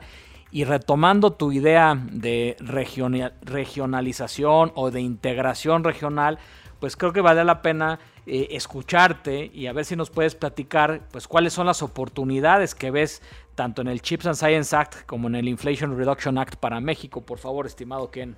Y 0.50 0.63
retomando 0.63 1.34
tu 1.34 1.51
idea 1.51 2.01
de 2.10 2.56
regionalización 2.62 4.72
o 4.75 4.89
de 4.89 5.01
integración 5.01 5.84
regional, 5.84 6.39
pues 6.80 6.96
creo 6.96 7.12
que 7.12 7.20
vale 7.20 7.44
la 7.44 7.62
pena 7.62 8.00
eh, 8.25 8.48
escucharte 8.51 9.51
y 9.53 9.68
a 9.68 9.74
ver 9.74 9.86
si 9.86 9.96
nos 9.96 10.10
puedes 10.10 10.36
platicar 10.36 11.01
pues 11.12 11.27
cuáles 11.27 11.53
son 11.53 11.65
las 11.65 11.82
oportunidades 11.82 12.74
que 12.75 12.92
ves 12.92 13.22
tanto 13.56 13.82
en 13.82 13.88
el 13.88 14.01
Chips 14.01 14.25
and 14.25 14.36
Science 14.36 14.75
Act 14.75 15.06
como 15.06 15.27
en 15.27 15.36
el 15.36 15.48
Inflation 15.48 15.98
Reduction 15.98 16.38
Act 16.38 16.56
para 16.56 16.80
México, 16.80 17.22
por 17.22 17.38
favor, 17.38 17.65
estimado 17.65 18.12
Ken. 18.12 18.36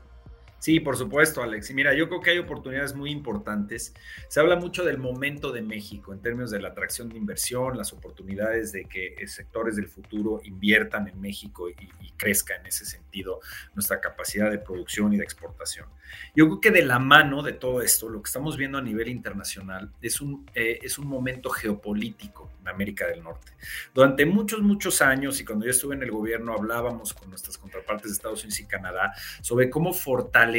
Sí, 0.66 0.80
por 0.80 0.98
supuesto, 0.98 1.44
Alex. 1.44 1.70
Y 1.70 1.76
mira, 1.76 1.94
yo 1.94 2.10
creo 2.10 2.22
que 2.22 2.32
hay 2.32 2.40
oportunidades 2.40 2.96
muy 2.96 3.12
importantes. 3.12 3.94
Se 4.28 4.40
habla 4.40 4.56
mucho 4.56 4.84
del 4.84 4.98
momento 4.98 5.52
de 5.52 5.62
México 5.62 6.12
en 6.12 6.24
términos 6.24 6.50
de 6.50 6.60
la 6.60 6.70
atracción 6.70 7.08
de 7.08 7.20
inversión, 7.20 7.78
las 7.78 7.94
oportunidades 7.94 8.72
de 8.72 8.86
que 8.86 9.16
sectores 9.28 9.76
del 9.76 9.88
futuro 9.88 10.42
inviertan 10.44 11.08
en 11.08 11.22
México 11.22 11.70
y, 11.70 11.76
crezca 12.18 12.56
en 12.56 12.66
ese 12.66 12.86
sentido 12.86 13.42
nuestra 13.74 14.00
capacidad 14.00 14.50
de 14.50 14.58
producción 14.58 15.12
y 15.12 15.18
de 15.18 15.24
exportación. 15.26 15.86
Yo 16.34 16.46
creo 16.46 16.62
que 16.62 16.72
de 16.72 16.86
la 16.86 16.98
mano 16.98 17.44
de 17.44 17.52
todo 17.52 17.82
esto, 17.82 18.08
lo 18.08 18.22
que 18.22 18.28
estamos 18.30 18.56
viendo 18.56 18.78
a 18.78 18.82
nivel 18.82 19.10
internacional 19.10 19.92
es 20.02 20.22
un, 20.22 20.50
eh, 20.56 20.80
es 20.82 20.98
un 20.98 21.08
momento 21.08 21.50
geopolítico 21.50 22.50
en 22.62 22.70
América 22.70 23.06
del 23.06 23.22
Norte. 23.22 23.52
Durante 23.94 24.26
muchos, 24.26 24.62
muchos 24.62 25.02
años, 25.02 25.42
y 25.42 25.46
cuando 25.46 25.66
yo 25.66 25.72
estuve 25.72 25.96
en 25.96 26.04
el 26.04 26.12
gobierno, 26.12 26.54
hablábamos 26.54 27.14
con 27.14 27.30
nuestras 27.30 27.58
contrapartes 27.58 28.12
de 28.12 28.14
Estados 28.14 28.44
Unidos 28.46 28.62
y 28.62 28.66
Canadá 28.66 29.14
sobre 29.42 29.70
cómo 29.70 29.94
fortalecer 29.94 30.55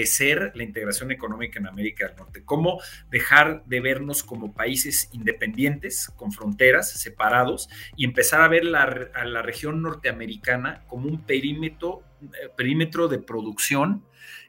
la 0.55 0.63
integración 0.63 1.11
económica 1.11 1.59
en 1.59 1.67
América 1.67 2.07
del 2.07 2.17
Norte, 2.17 2.43
cómo 2.45 2.81
dejar 3.11 3.65
de 3.65 3.81
vernos 3.81 4.23
como 4.23 4.53
países 4.53 5.09
independientes, 5.13 6.13
con 6.17 6.33
fronteras, 6.33 6.91
separados, 6.91 7.69
y 7.97 8.05
empezar 8.05 8.41
a 8.43 8.49
ver 8.49 8.65
a 8.75 9.25
la 9.25 9.43
región 9.43 9.83
norteamericana 9.83 10.85
como 10.89 11.09
un 11.09 11.25
perímetro, 11.25 12.03
eh, 12.23 12.49
perímetro 12.57 13.09
de 13.09 13.19
producción 13.19 14.05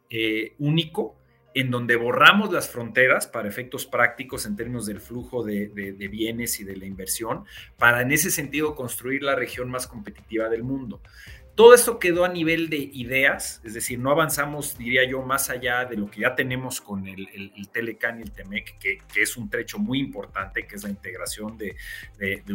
eh, 0.09 0.53
único 0.57 1.17
en 1.53 1.71
donde 1.71 1.95
borramos 1.95 2.53
las 2.53 2.69
fronteras 2.69 3.25
para 3.25 3.47
efectos 3.47 3.87
prácticos 3.87 4.45
en 4.45 4.55
términos 4.55 4.85
del 4.85 5.01
flujo 5.01 5.43
de, 5.43 5.69
de, 5.69 6.07
bienes 6.07 6.59
y 6.59 6.63
de 6.63 6.75
la 6.75 6.85
inversión, 6.85 7.45
para 7.79 8.03
en 8.03 8.11
ese 8.11 8.29
sentido 8.29 8.75
construir 8.75 9.23
la 9.23 9.35
región 9.35 9.67
más 9.71 9.87
competitiva 9.87 10.49
del 10.49 10.63
mundo. 10.63 11.01
Todo 11.57 11.73
esto 11.73 11.97
quedó 11.97 12.23
a 12.23 12.29
nivel 12.29 12.69
de 12.69 12.77
ideas, 12.77 13.61
es 13.63 13.73
decir, 13.73 13.97
no 13.97 14.11
avanzamos, 14.11 14.77
diría 14.77 15.09
yo, 15.09 15.23
más 15.23 15.49
allá 15.49 15.85
de 15.85 15.97
lo 15.97 16.07
que 16.07 16.21
ya 16.21 16.35
tenemos 16.35 16.79
con 16.79 17.07
el, 17.07 17.27
el, 17.33 17.69
Telecan 17.69 18.19
y 18.19 18.21
el 18.21 18.31
Temec, 18.31 18.77
que, 18.77 18.99
es 19.15 19.37
un 19.37 19.49
trecho 19.49 19.79
muy 19.79 19.99
importante, 19.99 20.67
que 20.67 20.75
es 20.75 20.83
la 20.83 20.91
integración 20.91 21.57
de, 21.57 21.75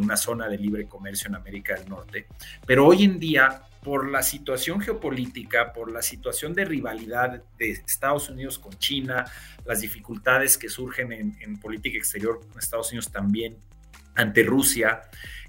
una 0.01 0.17
zona 0.17 0.49
de 0.49 0.57
libre 0.57 0.87
comercio 0.87 1.27
en 1.27 1.35
América 1.35 1.75
del 1.75 1.89
Norte. 1.89 2.29
Pero 2.65 2.87
hoy 2.87 3.03
en 3.03 3.19
día, 3.19 3.63
por 3.83 4.09
la 4.09 4.23
situación 4.23 4.81
geopolítica, 4.81 5.73
por 5.73 5.91
la 5.91 6.01
situación 6.01 6.55
de 6.55 6.65
rivalidad 6.65 7.43
de 7.59 7.73
Estados 7.73 8.31
Unidos 8.31 8.61
con 8.61 8.73
China, 8.79 9.25
las 9.65 9.81
dificultades 9.81 10.57
que 10.57 10.69
surgen 10.69 11.13
en, 11.13 11.37
en 11.41 11.59
política 11.59 11.99
exterior 11.99 12.39
con 12.39 12.57
Estados 12.57 12.93
Unidos 12.93 13.11
también 13.11 13.57
ante 14.15 14.43
Rusia, 14.43 15.03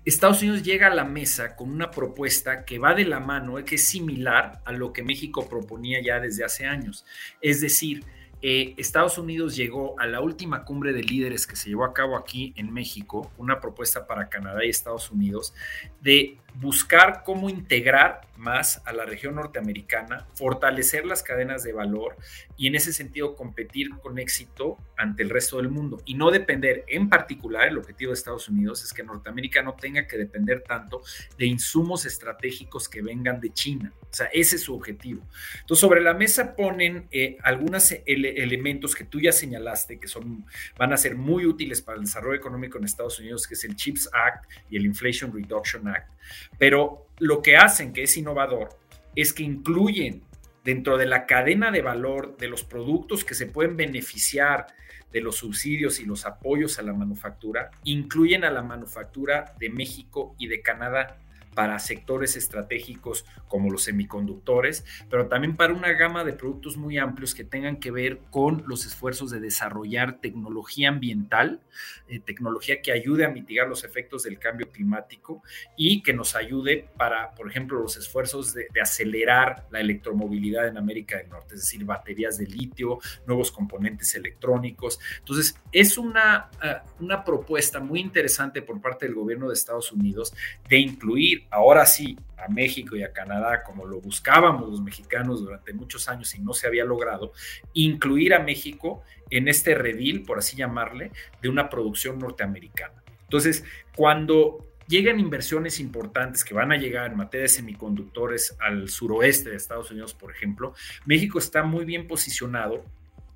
Estados 0.05 0.41
Unidos 0.41 0.63
llega 0.63 0.87
a 0.87 0.93
la 0.93 1.05
mesa 1.05 1.55
con 1.55 1.71
una 1.71 1.89
propuesta 1.89 2.65
que 2.65 2.77
va 2.77 2.93
de 2.93 3.05
la 3.05 3.21
mano, 3.21 3.55
que 3.63 3.75
es 3.75 3.87
similar 3.87 4.61
a 4.65 4.73
lo 4.73 4.91
que 4.91 5.01
México 5.01 5.47
proponía 5.47 6.01
ya 6.03 6.19
desde 6.19 6.43
hace 6.43 6.65
años. 6.65 7.05
Es 7.39 7.61
decir, 7.61 8.03
eh, 8.41 8.73
Estados 8.75 9.17
Unidos 9.17 9.55
llegó 9.55 9.97
a 9.97 10.05
la 10.05 10.19
última 10.19 10.65
cumbre 10.65 10.91
de 10.91 11.01
líderes 11.01 11.47
que 11.47 11.55
se 11.55 11.69
llevó 11.69 11.85
a 11.85 11.93
cabo 11.93 12.17
aquí 12.17 12.53
en 12.57 12.73
México, 12.73 13.31
una 13.37 13.61
propuesta 13.61 14.05
para 14.05 14.27
Canadá 14.27 14.65
y 14.65 14.69
Estados 14.69 15.09
Unidos, 15.09 15.53
de 16.01 16.37
buscar 16.55 17.23
cómo 17.23 17.49
integrar 17.49 18.21
más 18.37 18.81
a 18.85 18.93
la 18.93 19.05
región 19.05 19.35
norteamericana, 19.35 20.27
fortalecer 20.35 21.05
las 21.05 21.23
cadenas 21.23 21.63
de 21.63 21.71
valor 21.71 22.17
y 22.57 22.67
en 22.67 22.75
ese 22.75 22.91
sentido 22.91 23.35
competir 23.35 23.89
con 24.01 24.19
éxito 24.19 24.77
ante 24.97 25.23
el 25.23 25.29
resto 25.29 25.57
del 25.57 25.69
mundo 25.69 26.01
y 26.05 26.15
no 26.15 26.29
depender, 26.29 26.83
en 26.87 27.09
particular 27.09 27.67
el 27.67 27.77
objetivo 27.77 28.11
de 28.11 28.15
Estados 28.15 28.49
Unidos 28.49 28.83
es 28.83 28.93
que 28.93 29.03
Norteamérica 29.03 29.61
no 29.61 29.73
tenga 29.73 30.07
que 30.07 30.17
depender 30.17 30.61
tanto 30.61 31.01
de 31.37 31.45
insumos 31.45 32.05
estratégicos 32.05 32.89
que 32.89 33.01
vengan 33.01 33.39
de 33.39 33.53
China. 33.53 33.93
O 34.01 34.15
sea, 34.15 34.27
ese 34.27 34.57
es 34.57 34.63
su 34.63 34.75
objetivo. 34.75 35.23
Entonces, 35.61 35.81
sobre 35.81 36.01
la 36.01 36.13
mesa 36.13 36.55
ponen 36.55 37.07
eh, 37.11 37.37
algunos 37.41 37.91
elementos 38.05 38.93
que 38.93 39.05
tú 39.05 39.19
ya 39.19 39.31
señalaste 39.31 39.99
que 39.99 40.07
son, 40.07 40.45
van 40.77 40.93
a 40.93 40.97
ser 40.97 41.15
muy 41.15 41.45
útiles 41.45 41.81
para 41.81 41.97
el 41.97 42.05
desarrollo 42.05 42.37
económico 42.37 42.77
en 42.77 42.83
Estados 42.83 43.19
Unidos, 43.19 43.47
que 43.47 43.55
es 43.55 43.63
el 43.63 43.75
CHIPS 43.75 44.09
Act 44.13 44.45
y 44.69 44.77
el 44.77 44.85
Inflation 44.85 45.33
Reduction 45.33 45.87
Act 45.87 46.13
pero 46.57 47.07
lo 47.19 47.41
que 47.41 47.57
hacen, 47.57 47.93
que 47.93 48.03
es 48.03 48.17
innovador, 48.17 48.69
es 49.15 49.33
que 49.33 49.43
incluyen 49.43 50.23
dentro 50.63 50.97
de 50.97 51.05
la 51.05 51.25
cadena 51.25 51.71
de 51.71 51.81
valor 51.81 52.37
de 52.37 52.47
los 52.47 52.63
productos 52.63 53.25
que 53.25 53.35
se 53.35 53.47
pueden 53.47 53.75
beneficiar 53.77 54.67
de 55.11 55.21
los 55.21 55.35
subsidios 55.37 55.99
y 55.99 56.05
los 56.05 56.25
apoyos 56.25 56.79
a 56.79 56.81
la 56.81 56.93
manufactura, 56.93 57.69
incluyen 57.83 58.43
a 58.43 58.49
la 58.49 58.63
manufactura 58.63 59.53
de 59.59 59.69
México 59.69 60.35
y 60.39 60.47
de 60.47 60.61
Canadá 60.61 61.17
para 61.55 61.79
sectores 61.79 62.35
estratégicos 62.35 63.25
como 63.47 63.69
los 63.69 63.83
semiconductores, 63.83 64.85
pero 65.09 65.27
también 65.27 65.55
para 65.55 65.73
una 65.73 65.93
gama 65.93 66.23
de 66.23 66.33
productos 66.33 66.77
muy 66.77 66.97
amplios 66.97 67.35
que 67.35 67.43
tengan 67.43 67.77
que 67.77 67.91
ver 67.91 68.19
con 68.31 68.63
los 68.67 68.85
esfuerzos 68.85 69.31
de 69.31 69.39
desarrollar 69.39 70.19
tecnología 70.19 70.89
ambiental, 70.89 71.61
eh, 72.07 72.19
tecnología 72.19 72.81
que 72.81 72.91
ayude 72.91 73.25
a 73.25 73.29
mitigar 73.29 73.67
los 73.67 73.83
efectos 73.83 74.23
del 74.23 74.39
cambio 74.39 74.69
climático 74.71 75.43
y 75.77 76.01
que 76.01 76.13
nos 76.13 76.35
ayude 76.35 76.89
para, 76.97 77.33
por 77.35 77.49
ejemplo, 77.49 77.79
los 77.79 77.97
esfuerzos 77.97 78.53
de, 78.53 78.67
acelerar 78.81 79.65
la 79.71 79.79
electromovilidad 79.79 80.67
en 80.67 80.77
América 80.77 81.17
del 81.17 81.29
Norte, 81.29 81.55
es 81.55 81.61
decir, 81.61 81.85
baterías 81.85 82.37
de 82.37 82.47
litio, 82.47 82.99
nuevos 83.25 83.51
componentes 83.51 84.13
electrónicos. 84.15 84.99
Entonces, 85.19 85.55
es 85.71 85.97
una, 85.97 86.49
eh, 86.61 86.75
una 86.99 87.23
propuesta 87.23 87.79
muy 87.79 87.99
interesante 87.99 88.61
por 88.61 88.81
parte 88.81 89.05
del 89.05 89.15
gobierno 89.15 89.47
de 89.47 89.53
Estados 89.53 89.91
Unidos 89.91 90.33
de 90.67 90.77
incluir 90.79 91.42
ahora 91.49 91.85
sí 91.85 92.17
a 92.37 92.47
México 92.47 92.95
y 92.95 93.03
a 93.03 93.13
Canadá, 93.13 93.63
como 93.63 93.85
lo 93.85 94.01
buscábamos 94.01 94.69
los 94.69 94.81
mexicanos 94.81 95.41
durante 95.41 95.73
muchos 95.73 96.07
años 96.09 96.33
y 96.35 96.41
no 96.41 96.53
se 96.53 96.67
había 96.67 96.83
logrado, 96.83 97.31
incluir 97.73 98.33
a 98.33 98.39
México 98.39 99.03
en 99.29 99.47
este 99.47 99.75
redil, 99.75 100.23
por 100.23 100.39
así 100.39 100.57
llamarle, 100.57 101.11
de 101.41 101.49
una 101.49 101.69
producción 101.69 102.19
norteamericana. 102.19 103.03
Entonces, 103.23 103.63
cuando 103.95 104.67
llegan 104.87 105.19
inversiones 105.19 105.79
importantes 105.79 106.43
que 106.43 106.53
van 106.53 106.71
a 106.71 106.77
llegar 106.77 107.11
en 107.11 107.17
materia 107.17 107.43
de 107.43 107.49
semiconductores 107.49 108.55
al 108.59 108.89
suroeste 108.89 109.49
de 109.49 109.55
Estados 109.55 109.89
Unidos, 109.91 110.13
por 110.13 110.31
ejemplo, 110.31 110.73
México 111.05 111.39
está 111.39 111.63
muy 111.63 111.85
bien 111.85 112.07
posicionado 112.07 112.83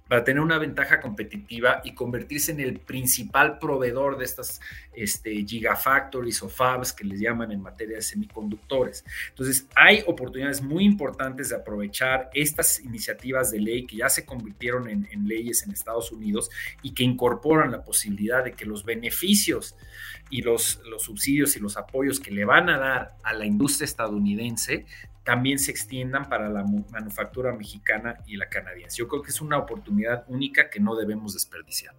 para 0.07 0.23
tener 0.23 0.41
una 0.41 0.57
ventaja 0.57 0.99
competitiva 0.99 1.81
y 1.83 1.93
convertirse 1.93 2.51
en 2.51 2.59
el 2.59 2.79
principal 2.79 3.59
proveedor 3.59 4.17
de 4.17 4.25
estas 4.25 4.59
este, 4.93 5.45
gigafactories 5.45 6.41
o 6.43 6.49
fabs 6.49 6.93
que 6.93 7.03
les 7.03 7.19
llaman 7.19 7.51
en 7.51 7.61
materia 7.61 7.97
de 7.97 8.01
semiconductores. 8.01 9.03
Entonces, 9.29 9.67
hay 9.75 10.03
oportunidades 10.07 10.61
muy 10.61 10.85
importantes 10.85 11.49
de 11.49 11.55
aprovechar 11.55 12.29
estas 12.33 12.79
iniciativas 12.79 13.51
de 13.51 13.59
ley 13.59 13.85
que 13.85 13.97
ya 13.97 14.09
se 14.09 14.25
convirtieron 14.25 14.89
en, 14.89 15.27
leyes 15.27 15.63
en 15.63 15.71
Estados 15.71 16.11
Unidos 16.11 16.49
y 16.81 16.93
que 16.93 17.03
incorporan 17.03 17.71
la 17.71 17.83
posibilidad 17.83 18.43
de 18.43 18.53
que 18.53 18.65
los 18.65 18.85
beneficios 18.85 19.75
y 20.29 20.41
los 20.41 20.79
subsidios 20.99 21.55
y 21.55 21.59
los 21.59 21.77
apoyos 21.77 22.19
que 22.19 22.31
le 22.31 22.45
van 22.45 22.69
a 22.69 22.77
dar 22.77 23.17
a 23.23 23.33
la 23.33 23.45
industria 23.45 23.85
estadounidense 23.85 24.85
también 25.27 25.59
se 25.59 25.71
extiendan 25.71 26.29
para 26.29 26.47
la 26.47 26.63
manufactura 26.89 27.51
mexicana 27.51 28.23
y 28.25 28.37
la 28.37 28.47
canadiense. 28.47 28.95
Yo 28.99 29.09
creo 29.09 29.21
que 29.21 29.31
es 29.31 29.41
una 29.41 29.57
oportunidad 29.57 30.23
única 30.29 30.69
que 30.69 30.79
no 30.79 30.95
debemos 30.95 31.33
desperdiciar. 31.33 31.93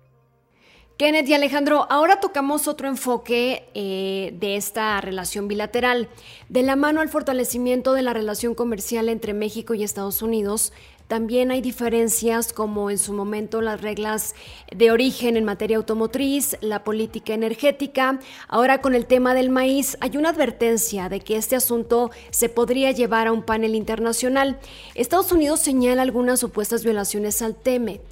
Kenneth 0.97 1.29
y 1.29 1.35
Alejandro, 1.35 1.87
ahora 1.91 2.21
tocamos 2.21 2.67
otro 2.69 2.89
enfoque 2.89 3.69
eh, 3.75 4.35
de 4.41 4.57
esta 4.57 4.99
relación 5.03 5.47
bilateral. 5.47 6.09
De 6.49 6.63
la 6.63 6.75
mano 6.75 7.03
al 7.03 7.11
fortalecimiento 7.11 7.93
de 7.93 8.01
la 8.01 8.15
relación 8.15 8.55
comercial 8.55 9.11
entre 9.11 9.35
México 9.35 9.75
y 9.75 9.85
Estados 9.85 10.23
Unidos, 10.23 10.73
también 11.09 11.51
hay 11.51 11.63
diferencias 11.63 12.53
como 12.53 12.91
en 12.91 12.99
su 12.99 13.15
momento 13.15 13.63
las 13.63 13.81
reglas 13.81 14.35
de 14.71 14.91
origen 14.91 15.39
en 15.39 15.45
materia 15.45 15.79
automotriz, 15.79 16.59
la 16.61 16.85
política 16.85 17.33
energética. 17.33 18.21
Ahora 18.47 18.83
con 18.83 18.95
el 18.95 19.07
tema 19.07 19.33
del 19.33 19.49
maíz 19.49 19.97
hay 20.01 20.19
una 20.19 20.29
advertencia 20.29 21.09
de 21.09 21.21
que 21.21 21.37
este 21.37 21.57
asunto 21.57 22.11
se 22.31 22.51
podría 22.51 22.91
llevar 22.93 23.27
a 23.27 23.33
un 23.33 23.43
panel 23.43 23.75
internacional. 23.75 24.59
Estados 24.95 25.33
Unidos 25.33 25.61
señala 25.61 26.03
algunas 26.03 26.41
supuestas 26.41 26.85
violaciones 26.85 27.41
al 27.41 27.57
TEME. 27.57 28.03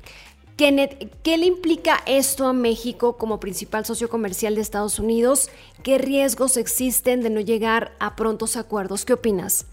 Kenneth, 0.56 1.12
¿qué 1.22 1.36
le 1.36 1.44
implica 1.44 2.02
esto 2.06 2.46
a 2.46 2.54
México 2.54 3.18
como 3.18 3.40
principal 3.40 3.84
socio 3.84 4.08
comercial 4.08 4.54
de 4.54 4.62
Estados 4.62 4.98
Unidos? 4.98 5.50
¿Qué 5.82 5.98
riesgos 5.98 6.56
existen 6.56 7.20
de 7.20 7.28
no 7.28 7.40
llegar 7.40 7.92
a 7.98 8.16
prontos 8.16 8.56
acuerdos? 8.56 9.04
¿Qué 9.04 9.12
opinas? 9.12 9.66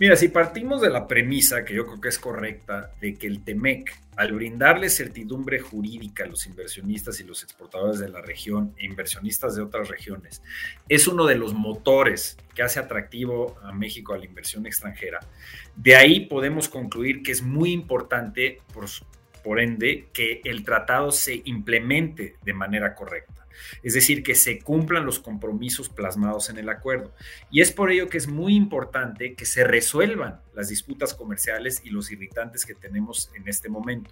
Mira, 0.00 0.16
si 0.16 0.28
partimos 0.28 0.80
de 0.80 0.88
la 0.88 1.06
premisa, 1.06 1.62
que 1.62 1.74
yo 1.74 1.84
creo 1.84 2.00
que 2.00 2.08
es 2.08 2.18
correcta, 2.18 2.90
de 3.02 3.16
que 3.16 3.26
el 3.26 3.44
TEMEC, 3.44 3.94
al 4.16 4.32
brindarle 4.32 4.88
certidumbre 4.88 5.60
jurídica 5.60 6.24
a 6.24 6.26
los 6.26 6.46
inversionistas 6.46 7.20
y 7.20 7.24
los 7.24 7.42
exportadores 7.42 7.98
de 7.98 8.08
la 8.08 8.22
región 8.22 8.72
e 8.78 8.86
inversionistas 8.86 9.56
de 9.56 9.60
otras 9.60 9.90
regiones, 9.90 10.40
es 10.88 11.06
uno 11.06 11.26
de 11.26 11.34
los 11.34 11.52
motores 11.52 12.38
que 12.54 12.62
hace 12.62 12.80
atractivo 12.80 13.58
a 13.62 13.72
México 13.72 14.14
a 14.14 14.18
la 14.18 14.24
inversión 14.24 14.64
extranjera, 14.64 15.20
de 15.76 15.96
ahí 15.96 16.20
podemos 16.20 16.70
concluir 16.70 17.22
que 17.22 17.32
es 17.32 17.42
muy 17.42 17.70
importante, 17.70 18.62
por, 18.72 18.86
por 19.44 19.60
ende, 19.60 20.08
que 20.14 20.40
el 20.44 20.64
tratado 20.64 21.12
se 21.12 21.42
implemente 21.44 22.36
de 22.42 22.54
manera 22.54 22.94
correcta 22.94 23.39
es 23.82 23.94
decir, 23.94 24.22
que 24.22 24.34
se 24.34 24.58
cumplan 24.58 25.06
los 25.06 25.18
compromisos 25.18 25.88
plasmados 25.88 26.50
en 26.50 26.58
el 26.58 26.68
acuerdo. 26.68 27.14
Y 27.50 27.60
es 27.60 27.72
por 27.72 27.90
ello 27.90 28.08
que 28.08 28.18
es 28.18 28.28
muy 28.28 28.54
importante 28.54 29.34
que 29.34 29.46
se 29.46 29.64
resuelvan 29.64 30.40
las 30.54 30.68
disputas 30.68 31.14
comerciales 31.14 31.82
y 31.84 31.90
los 31.90 32.10
irritantes 32.10 32.66
que 32.66 32.74
tenemos 32.74 33.30
en 33.34 33.48
este 33.48 33.68
momento. 33.68 34.10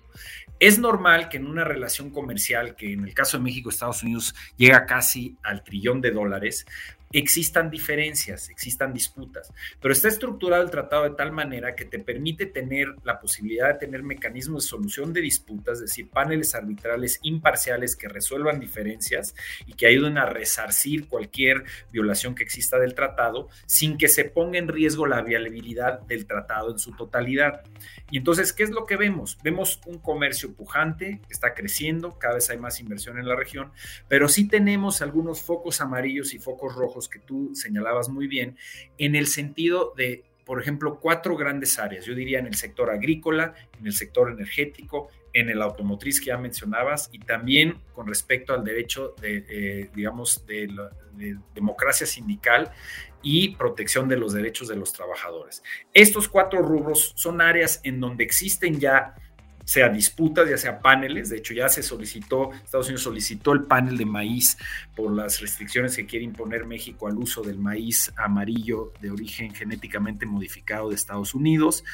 Es 0.59 0.79
normal 0.79 1.29
que 1.29 1.37
en 1.37 1.47
una 1.47 1.65
relación 1.65 2.11
comercial, 2.11 2.75
que 2.77 2.93
en 2.93 3.05
el 3.05 3.15
caso 3.15 3.37
de 3.37 3.45
México, 3.45 3.71
Estados 3.71 4.03
Unidos 4.03 4.35
llega 4.57 4.87
casi 4.87 5.37
al 5.43 5.63
trillón 5.63 6.01
de 6.01 6.11
dólares, 6.11 6.67
existan 7.13 7.71
diferencias, 7.71 8.51
existan 8.51 8.93
disputas, 8.93 9.53
pero 9.81 9.93
está 9.93 10.09
estructurado 10.09 10.63
el 10.63 10.71
tratado 10.71 11.05
de 11.05 11.17
tal 11.17 11.33
manera 11.33 11.75
que 11.75 11.85
te 11.85 11.99
permite 11.99 12.47
tener 12.47 12.95
la 13.05 13.21
posibilidad 13.21 13.73
de 13.73 13.79
tener 13.79 14.03
mecanismos 14.03 14.65
de 14.65 14.69
solución 14.69 15.13
de 15.13 15.21
disputas, 15.21 15.79
es 15.79 15.87
decir, 15.87 16.09
paneles 16.11 16.55
arbitrales 16.55 17.19
imparciales 17.23 17.97
que 17.97 18.09
resuelvan 18.09 18.61
diferencias 18.61 19.35
y 19.67 19.73
que 19.73 19.87
ayuden 19.87 20.19
a 20.19 20.27
resarcir 20.27 21.09
cualquier 21.09 21.65
violación 21.91 22.35
que 22.35 22.43
exista 22.43 22.79
del 22.79 22.95
tratado 22.95 23.49
sin 23.67 23.97
que 23.97 24.09
se 24.09 24.25
ponga 24.25 24.59
en 24.59 24.69
riesgo 24.69 25.07
la 25.07 25.23
viabilidad 25.23 26.01
del 26.01 26.27
tratado 26.27 26.73
en 26.73 26.79
su 26.79 26.93
totalidad. 26.93 27.63
Y 28.11 28.19
entonces, 28.19 28.53
¿qué 28.53 28.63
es 28.63 28.71
lo 28.71 28.87
que 28.87 28.97
vemos? 28.97 29.39
Vemos 29.43 29.81
un 29.87 29.99
comercio 29.99 30.53
pujante, 30.55 31.21
está 31.29 31.55
creciendo, 31.55 32.19
cada 32.19 32.35
vez 32.35 32.51
hay 32.51 32.59
más 32.59 32.81
inversión 32.81 33.19
en 33.19 33.29
la 33.29 33.37
región, 33.37 33.73
pero 34.09 34.29
sí 34.29 34.49
tenemos 34.49 35.03
algunos 35.03 35.43
focos 35.43 35.81
amarillos 35.81 36.35
y 36.35 36.39
focos 36.39 36.75
rojos 36.75 36.98
que 37.07 37.19
tú 37.19 37.51
señalabas 37.55 38.09
muy 38.09 38.27
bien, 38.27 38.57
en 38.97 39.15
el 39.15 39.27
sentido 39.27 39.93
de, 39.95 40.25
por 40.47 40.59
ejemplo, 40.59 40.99
cuatro 40.99 41.37
grandes 41.37 41.79
áreas. 41.79 42.07
Yo 42.07 42.15
diría 42.15 42.39
en 42.39 42.47
el 42.47 42.55
sector 42.55 42.89
agrícola, 42.89 43.53
en 43.79 43.87
el 43.87 43.93
sector 43.93 44.33
energético, 44.33 45.11
en 45.35 45.51
el 45.51 45.61
automotriz 45.61 46.21
que 46.21 46.27
ya 46.27 46.39
mencionabas 46.39 47.11
y 47.13 47.19
también 47.19 47.81
con 47.93 48.07
respecto 48.07 48.55
al 48.55 48.65
derecho 48.65 49.15
de, 49.21 49.45
eh, 49.49 49.91
digamos, 49.95 50.47
de, 50.47 50.69
de, 51.13 51.37
democracia 51.55 52.07
sindical 52.07 52.73
y 53.23 53.57
protección 53.57 54.09
de 54.09 54.17
los 54.17 54.33
derechos 54.33 54.69
de 54.69 54.77
los 54.77 54.93
trabajadores. 54.93 55.63
Estos 55.93 56.29
cuatro 56.29 56.63
rubros 56.63 57.13
son 57.17 57.41
áreas 57.41 57.81
en 57.85 58.01
donde 58.01 58.25
existen 58.25 58.81
ya 58.81 59.15
sea 59.69 59.91
disputas, 59.91 60.49
ya 60.49 60.57
sea 60.57 60.81
paneles. 60.81 61.29
De 61.29 61.37
hecho, 61.37 61.53
ya 61.53 61.69
se 61.69 61.83
solicitó, 61.83 62.53
Estados 62.53 62.87
Unidos 62.87 63.03
solicitó 63.03 63.53
el 63.53 63.65
panel 63.65 63.99
de 63.99 64.07
maíz 64.07 64.57
por 64.97 65.15
las 65.15 65.43
restricciones 65.43 65.95
que 65.95 66.07
quiere 66.07 66.25
imponer 66.25 66.65
México 66.65 67.07
al 67.07 67.19
uso 67.19 67.43
del 67.43 67.59
maíz 67.59 68.11
amarillo 68.17 68.95
de 69.03 69.11
origen 69.11 69.55
genéticamente 69.55 70.25
modificado 70.25 70.89
de 70.89 70.95
Estados 70.95 71.35
Unidos. 71.35 71.85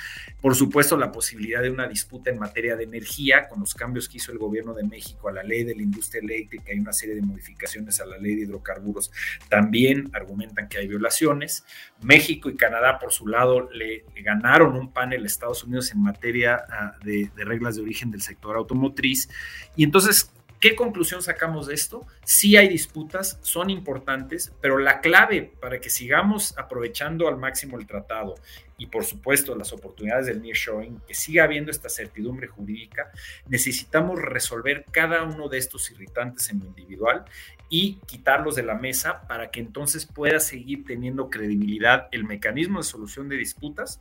Por 0.41 0.55
supuesto, 0.55 0.97
la 0.97 1.11
posibilidad 1.11 1.63
de 1.63 1.71
una 1.71 1.89
disputa 1.89 2.31
en 2.31 2.39
materia 2.39 2.77
de 2.77 2.85
energía 2.85 3.49
con 3.49 3.59
los 3.59 3.75
cambios 3.75 4.09
que 4.09 4.19
hizo 4.19 4.31
el 4.31 4.39
gobierno 4.39 4.73
de 4.73 4.85
México 4.85 5.29
a 5.29 5.33
la 5.33 5.43
ley 5.43 5.65
de 5.65 5.75
la 5.75 5.83
industria 5.83 6.21
eléctrica 6.23 6.73
y 6.73 6.79
una 6.79 6.93
serie 6.93 7.17
de 7.17 7.23
modificaciones 7.23 8.01
a 8.01 8.07
la 8.07 8.19
ley 8.19 8.37
de 8.37 8.43
hidrocarburos 8.43 9.11
también 9.49 10.11
argumentan 10.13 10.69
que 10.69 10.79
hay 10.79 10.87
violaciones. 10.87 11.65
México 12.03 12.49
y 12.49 12.57
Canadá, 12.57 13.01
por 13.01 13.13
su 13.13 13.27
lado, 13.27 13.69
le, 13.73 14.05
ganaron 14.23 14.77
un 14.77 14.93
panel 14.93 15.25
a 15.25 15.27
Estados 15.27 15.65
Unidos 15.65 15.91
en 15.91 16.03
materia 16.03 16.63
ah, 16.71 16.97
de, 17.03 17.33
de 17.35 17.45
reglas 17.65 17.77
de 17.77 17.83
origen 17.83 18.11
del 18.11 18.23
sector 18.23 18.57
automotriz. 18.57 19.29
Y 19.77 19.85
entonces, 19.85 20.31
¿qué 20.61 20.75
conclusión 20.75 21.23
sacamos 21.23 21.67
de 21.67 21.75
esto? 21.75 22.07
Sí 22.25 22.57
hay 22.57 22.69
disputas, 22.69 23.39
son 23.43 23.71
importantes, 23.71 24.53
pero 24.61 24.79
la 24.79 25.01
clave 25.01 25.53
para 25.61 25.81
que 25.81 25.91
sigamos 25.91 26.57
aprovechando 26.59 27.29
al 27.29 27.39
máximo 27.39 27.79
el 27.79 27.87
tratado 27.87 28.35
y 28.77 28.87
por 28.87 29.05
supuesto 29.05 29.55
las 29.55 29.73
oportunidades 29.73 30.27
del 30.27 30.43
nearshoring, 30.43 31.01
que 31.07 31.15
siga 31.15 31.45
habiendo 31.45 31.71
esta 31.71 31.89
certidumbre 31.89 32.49
jurídica, 32.49 33.11
necesitamos 33.49 34.21
resolver 34.21 34.85
cada 34.91 35.23
uno 35.23 35.49
de 35.49 35.59
estos 35.59 35.91
irritantes 35.91 36.51
en 36.51 36.59
lo 36.59 36.67
individual 36.67 37.25
y 37.69 37.95
quitarlos 38.07 38.57
de 38.57 38.65
la 38.65 38.75
mesa 38.75 39.27
para 39.27 39.51
que 39.51 39.61
entonces 39.61 40.07
pueda 40.07 40.41
seguir 40.41 40.85
teniendo 40.85 41.31
credibilidad 41.31 42.09
el 42.11 42.25
mecanismo 42.25 42.79
de 42.79 42.85
solución 42.85 43.29
de 43.29 43.37
disputas 43.37 44.01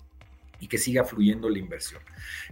y 0.63 0.67
que 0.67 0.77
siga 0.77 1.03
fluyendo 1.03 1.49
la 1.49 1.59
inversión. 1.59 2.01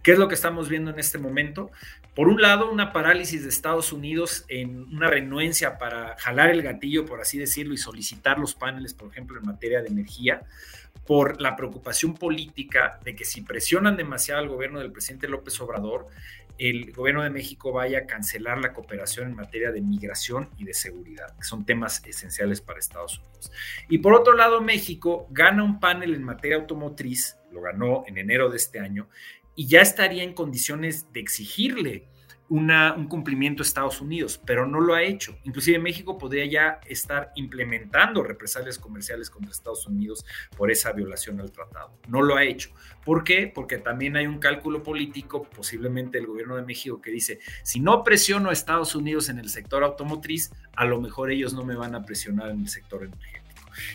¿Qué 0.03 0.11
es 0.11 0.19
lo 0.19 0.27
que 0.27 0.35
estamos 0.35 0.67
viendo 0.67 0.91
en 0.91 0.99
este 0.99 1.17
momento? 1.17 1.71
Por 2.13 2.27
un 2.27 2.41
lado, 2.41 2.69
una 2.69 2.91
parálisis 2.91 3.43
de 3.43 3.49
Estados 3.49 3.93
Unidos 3.93 4.43
en 4.49 4.83
una 4.93 5.07
renuencia 5.07 5.77
para 5.77 6.17
jalar 6.17 6.49
el 6.49 6.61
gatillo, 6.61 7.05
por 7.05 7.21
así 7.21 7.39
decirlo, 7.39 7.73
y 7.73 7.77
solicitar 7.77 8.37
los 8.37 8.53
paneles, 8.53 8.93
por 8.93 9.09
ejemplo, 9.09 9.39
en 9.39 9.45
materia 9.45 9.81
de 9.81 9.87
energía, 9.87 10.41
por 11.07 11.39
la 11.39 11.55
preocupación 11.55 12.13
política 12.13 12.99
de 13.05 13.15
que 13.15 13.23
si 13.23 13.43
presionan 13.43 13.95
demasiado 13.95 14.41
al 14.41 14.49
gobierno 14.49 14.79
del 14.79 14.91
presidente 14.91 15.29
López 15.29 15.61
Obrador, 15.61 16.09
el 16.57 16.91
gobierno 16.91 17.23
de 17.23 17.29
México 17.29 17.71
vaya 17.71 17.99
a 17.99 18.05
cancelar 18.05 18.59
la 18.59 18.73
cooperación 18.73 19.29
en 19.29 19.35
materia 19.35 19.71
de 19.71 19.79
migración 19.79 20.49
y 20.57 20.65
de 20.65 20.73
seguridad, 20.73 21.33
que 21.37 21.45
son 21.45 21.65
temas 21.65 22.05
esenciales 22.05 22.59
para 22.59 22.77
Estados 22.77 23.19
Unidos. 23.19 23.53
Y 23.87 23.99
por 23.99 24.13
otro 24.13 24.33
lado, 24.33 24.59
México 24.59 25.27
gana 25.31 25.63
un 25.63 25.79
panel 25.79 26.13
en 26.13 26.23
materia 26.23 26.57
automotriz 26.57 27.37
lo 27.51 27.61
ganó 27.61 28.03
en 28.07 28.17
enero 28.17 28.49
de 28.49 28.57
este 28.57 28.79
año, 28.79 29.07
y 29.55 29.67
ya 29.67 29.81
estaría 29.81 30.23
en 30.23 30.33
condiciones 30.33 31.11
de 31.11 31.19
exigirle 31.19 32.07
un 32.53 33.07
cumplimiento 33.07 33.63
a 33.63 33.65
Estados 33.65 34.01
Unidos, 34.01 34.41
pero 34.45 34.67
no 34.67 34.81
lo 34.81 34.93
ha 34.93 35.03
hecho. 35.03 35.37
Inclusive 35.45 35.79
México 35.79 36.17
podría 36.17 36.45
ya 36.45 36.81
estar 36.85 37.31
implementando 37.35 38.23
represalias 38.23 38.77
comerciales 38.77 39.29
contra 39.29 39.51
Estados 39.51 39.87
Unidos 39.87 40.25
por 40.57 40.69
esa 40.69 40.91
violación 40.91 41.39
al 41.39 41.49
tratado. 41.49 41.97
No 42.09 42.21
lo 42.21 42.35
ha 42.35 42.43
hecho. 42.43 42.71
¿Por 43.05 43.23
qué? 43.23 43.47
Porque 43.47 43.77
también 43.77 44.17
hay 44.17 44.27
un 44.27 44.39
cálculo 44.39 44.83
político, 44.83 45.43
posiblemente 45.43 46.17
el 46.17 46.27
gobierno 46.27 46.57
de 46.57 46.63
México, 46.63 47.01
que 47.01 47.11
dice, 47.11 47.39
si 47.63 47.79
no 47.79 48.03
presiono 48.03 48.49
a 48.49 48.53
Estados 48.53 48.95
Unidos 48.95 49.29
en 49.29 49.39
el 49.39 49.47
sector 49.47 49.85
automotriz, 49.85 50.51
a 50.75 50.83
lo 50.83 50.99
mejor 50.99 51.31
ellos 51.31 51.53
no 51.53 51.63
me 51.63 51.75
van 51.75 51.95
a 51.95 52.03
presionar 52.03 52.49
en 52.49 52.59
el 52.59 52.67
sector 52.67 53.05
energético. 53.05 53.50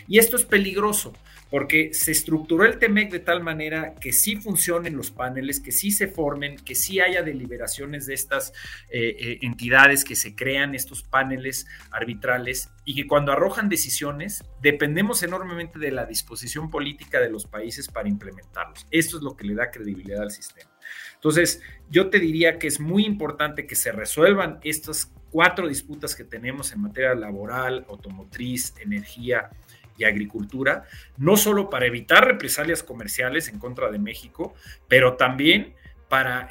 Y 0.07 0.19
esto 0.19 0.35
es 0.35 0.45
peligroso 0.45 1.13
porque 1.49 1.93
se 1.93 2.11
estructuró 2.11 2.65
el 2.65 2.77
TEMEC 2.77 3.11
de 3.11 3.19
tal 3.19 3.41
manera 3.41 3.95
que 3.95 4.11
sí 4.11 4.35
funcionen 4.35 4.97
los 4.97 5.11
paneles, 5.11 5.59
que 5.59 5.71
sí 5.71 5.91
se 5.91 6.07
formen, 6.07 6.57
que 6.57 6.75
sí 6.75 6.99
haya 6.99 7.21
deliberaciones 7.21 8.05
de 8.05 8.13
estas 8.13 8.51
eh, 8.89 9.15
eh, 9.19 9.39
entidades 9.41 10.03
que 10.03 10.15
se 10.15 10.35
crean, 10.35 10.75
estos 10.75 11.03
paneles 11.03 11.67
arbitrales, 11.91 12.69
y 12.83 12.95
que 12.95 13.07
cuando 13.07 13.31
arrojan 13.31 13.69
decisiones, 13.69 14.43
dependemos 14.61 15.23
enormemente 15.23 15.79
de 15.79 15.91
la 15.91 16.05
disposición 16.05 16.69
política 16.69 17.19
de 17.19 17.29
los 17.29 17.45
países 17.45 17.87
para 17.87 18.09
implementarlos. 18.09 18.85
Esto 18.91 19.17
es 19.17 19.23
lo 19.23 19.35
que 19.35 19.47
le 19.47 19.55
da 19.55 19.71
credibilidad 19.71 20.23
al 20.23 20.31
sistema. 20.31 20.71
Entonces, 21.15 21.61
yo 21.89 22.09
te 22.09 22.19
diría 22.19 22.59
que 22.59 22.67
es 22.67 22.79
muy 22.79 23.05
importante 23.05 23.65
que 23.65 23.75
se 23.75 23.91
resuelvan 23.91 24.59
estas 24.63 25.11
cuatro 25.31 25.67
disputas 25.67 26.15
que 26.15 26.23
tenemos 26.23 26.71
en 26.71 26.81
materia 26.81 27.13
laboral, 27.15 27.85
automotriz, 27.89 28.73
energía 28.79 29.49
y 29.97 30.03
agricultura, 30.05 30.83
no 31.17 31.37
solo 31.37 31.69
para 31.69 31.85
evitar 31.85 32.25
represalias 32.25 32.83
comerciales 32.83 33.49
en 33.49 33.59
contra 33.59 33.89
de 33.89 33.99
México, 33.99 34.53
pero 34.87 35.15
también 35.15 35.75
para 36.09 36.49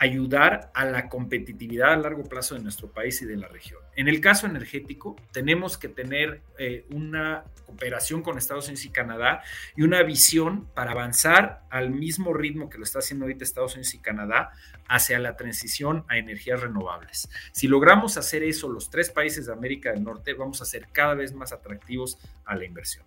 ayudar 0.00 0.70
a 0.74 0.84
la 0.84 1.08
competitividad 1.08 1.92
a 1.92 1.96
largo 1.96 2.24
plazo 2.24 2.56
de 2.56 2.62
nuestro 2.62 2.90
país 2.90 3.22
y 3.22 3.26
de 3.26 3.36
la 3.36 3.46
región. 3.46 3.80
En 3.94 4.08
el 4.08 4.20
caso 4.20 4.46
energético, 4.46 5.16
tenemos 5.32 5.78
que 5.78 5.88
tener 5.88 6.42
eh, 6.58 6.84
una 6.90 7.44
cooperación 7.66 8.22
con 8.22 8.38
Estados 8.38 8.66
Unidos 8.66 8.84
y 8.86 8.90
Canadá 8.90 9.42
y 9.76 9.82
una 9.82 10.02
visión 10.02 10.66
para 10.74 10.92
avanzar 10.92 11.62
al 11.70 11.90
mismo 11.90 12.34
ritmo 12.34 12.68
que 12.68 12.78
lo 12.78 12.84
está 12.84 12.98
haciendo 12.98 13.24
ahorita 13.26 13.44
Estados 13.44 13.74
Unidos 13.74 13.94
y 13.94 13.98
Canadá 13.98 14.50
hacia 14.88 15.18
la 15.18 15.36
transición 15.36 16.04
a 16.08 16.18
energías 16.18 16.60
renovables. 16.60 17.28
Si 17.52 17.68
logramos 17.68 18.16
hacer 18.16 18.42
eso 18.42 18.68
los 18.68 18.90
tres 18.90 19.10
países 19.10 19.46
de 19.46 19.52
América 19.52 19.92
del 19.92 20.02
Norte, 20.02 20.32
vamos 20.34 20.60
a 20.60 20.64
ser 20.64 20.88
cada 20.90 21.14
vez 21.14 21.32
más 21.32 21.52
atractivos 21.52 22.18
a 22.44 22.56
la 22.56 22.64
inversión. 22.64 23.04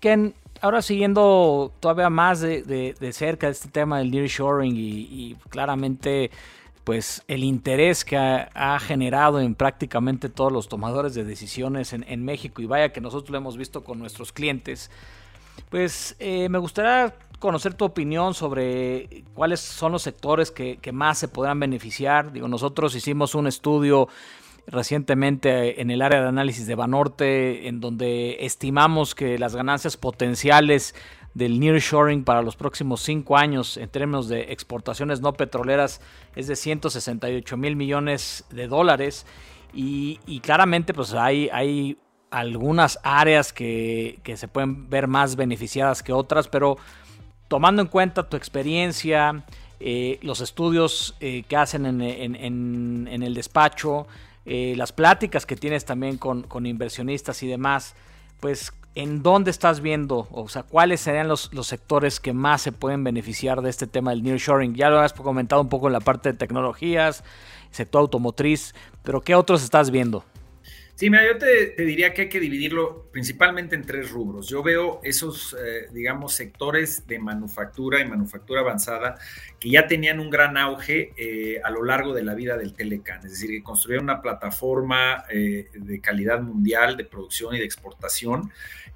Ken, 0.00 0.34
ahora 0.60 0.82
siguiendo 0.82 1.72
todavía 1.80 2.10
más 2.10 2.40
de, 2.40 2.94
cerca 3.12 3.48
este 3.48 3.68
tema 3.68 3.98
del 3.98 4.10
nearshoring 4.10 4.76
y, 4.76 4.80
y 4.80 5.36
claramente 5.48 6.30
pues 6.84 7.22
el 7.28 7.42
interés 7.42 8.04
que 8.04 8.16
ha, 8.16 8.78
generado 8.78 9.40
en 9.40 9.54
prácticamente 9.54 10.28
todos 10.28 10.52
los 10.52 10.68
tomadores 10.68 11.14
de 11.14 11.24
decisiones 11.24 11.94
en, 11.94 12.24
México 12.24 12.60
y 12.60 12.66
vaya 12.66 12.92
que 12.92 13.00
nosotros 13.00 13.30
lo 13.30 13.38
hemos 13.38 13.56
visto 13.56 13.82
con 13.82 13.98
nuestros 13.98 14.32
clientes, 14.32 14.90
pues 15.70 16.14
eh, 16.18 16.48
me 16.50 16.58
gustaría 16.58 17.14
conocer 17.38 17.72
tu 17.74 17.86
opinión 17.86 18.34
sobre 18.34 19.24
cuáles 19.34 19.60
son 19.60 19.92
los 19.92 20.02
sectores 20.02 20.50
que, 20.50 20.76
que, 20.76 20.92
más 20.92 21.18
se 21.18 21.28
podrán 21.28 21.58
beneficiar. 21.58 22.32
Digo, 22.32 22.48
nosotros 22.48 22.94
hicimos 22.94 23.34
un 23.34 23.46
estudio 23.46 24.08
recientemente 24.66 25.80
en 25.80 25.90
el 25.90 26.02
área 26.02 26.20
de 26.22 26.28
análisis 26.28 26.66
de 26.66 26.74
Banorte, 26.74 27.68
en 27.68 27.80
donde 27.80 28.38
estimamos 28.40 29.14
que 29.14 29.38
las 29.38 29.54
ganancias 29.54 29.96
potenciales 29.96 30.94
del 31.34 31.58
nearshoring 31.58 32.24
para 32.24 32.42
los 32.42 32.56
próximos 32.56 33.02
cinco 33.02 33.36
años 33.36 33.76
en 33.76 33.88
términos 33.88 34.28
de 34.28 34.52
exportaciones 34.52 35.20
no 35.20 35.32
petroleras 35.32 36.00
es 36.36 36.46
de 36.46 36.56
168 36.56 37.56
mil 37.56 37.76
millones 37.76 38.44
de 38.50 38.68
dólares. 38.68 39.26
Y, 39.76 40.18
claramente 40.40 40.94
pues 40.94 41.12
hay, 41.14 41.48
hay 41.52 41.98
algunas 42.30 43.00
áreas 43.02 43.52
que, 43.52 44.20
se 44.36 44.46
pueden 44.46 44.88
ver 44.88 45.08
más 45.08 45.34
beneficiadas 45.34 46.04
que 46.04 46.12
otras, 46.12 46.46
pero 46.46 46.76
tomando 47.48 47.82
en 47.82 47.88
cuenta 47.88 48.28
tu 48.28 48.36
experiencia, 48.36 49.44
eh, 49.80 50.20
los 50.22 50.40
estudios 50.40 51.16
eh, 51.18 51.42
que 51.48 51.56
hacen 51.56 51.86
en, 51.86 52.00
en 52.00 53.22
el 53.24 53.34
despacho, 53.34 54.06
eh, 54.46 54.74
las 54.76 54.92
pláticas 54.92 55.46
que 55.46 55.56
tienes 55.56 55.84
también 55.84 56.18
con, 56.18 56.66
inversionistas 56.66 57.42
y 57.42 57.46
demás, 57.46 57.94
pues 58.40 58.72
¿en 58.94 59.22
dónde 59.22 59.50
estás 59.50 59.80
viendo? 59.80 60.28
O 60.30 60.48
sea, 60.48 60.62
¿cuáles 60.62 61.00
serían 61.00 61.28
los, 61.28 61.52
los, 61.54 61.66
sectores 61.66 62.20
que 62.20 62.32
más 62.32 62.62
se 62.62 62.72
pueden 62.72 63.04
beneficiar 63.04 63.62
de 63.62 63.70
este 63.70 63.86
tema 63.86 64.10
del 64.10 64.22
nearshoring? 64.22 64.74
Ya 64.74 64.90
lo 64.90 65.00
has 65.00 65.12
comentado 65.12 65.62
un 65.62 65.68
poco 65.68 65.86
en 65.86 65.94
la 65.94 66.00
parte 66.00 66.32
de 66.32 66.38
tecnologías, 66.38 67.24
sector 67.70 68.00
automotriz, 68.00 68.74
pero 69.02 69.20
¿qué 69.22 69.34
otros 69.34 69.62
estás 69.62 69.90
viendo? 69.90 70.24
Sí, 70.96 71.10
mira, 71.10 71.26
yo 71.26 71.36
te, 71.38 71.74
diría 71.84 72.14
que 72.14 72.22
hay 72.22 72.28
que 72.28 72.38
dividirlo 72.38 73.08
principalmente 73.10 73.74
en 73.74 73.82
tres 73.82 74.12
rubros. 74.12 74.48
Yo 74.48 74.62
veo 74.62 75.00
esos, 75.02 75.56
eh, 75.60 75.88
digamos, 75.92 76.34
sectores 76.34 77.04
de 77.08 77.18
manufactura 77.18 78.00
y 78.00 78.04
manufactura 78.04 78.60
avanzada 78.60 79.16
que 79.58 79.70
ya 79.70 79.88
tenían 79.88 80.20
un 80.20 80.30
gran 80.30 80.56
auge 80.56 81.12
eh, 81.16 81.60
a 81.64 81.70
lo 81.70 81.82
largo 81.82 82.14
de 82.14 82.22
la 82.22 82.34
vida 82.34 82.56
del 82.56 82.74
Telecan, 82.74 83.18
es 83.24 83.32
decir, 83.32 83.50
que 83.50 83.64
construyeron 83.64 84.04
una 84.04 84.22
plataforma 84.22 85.24
eh, 85.30 85.68
de 85.74 86.00
calidad 86.00 86.40
mundial 86.40 86.96
de 86.96 87.04
producción 87.04 87.56
y 87.56 87.58
de 87.58 87.64
exportación 87.64 88.52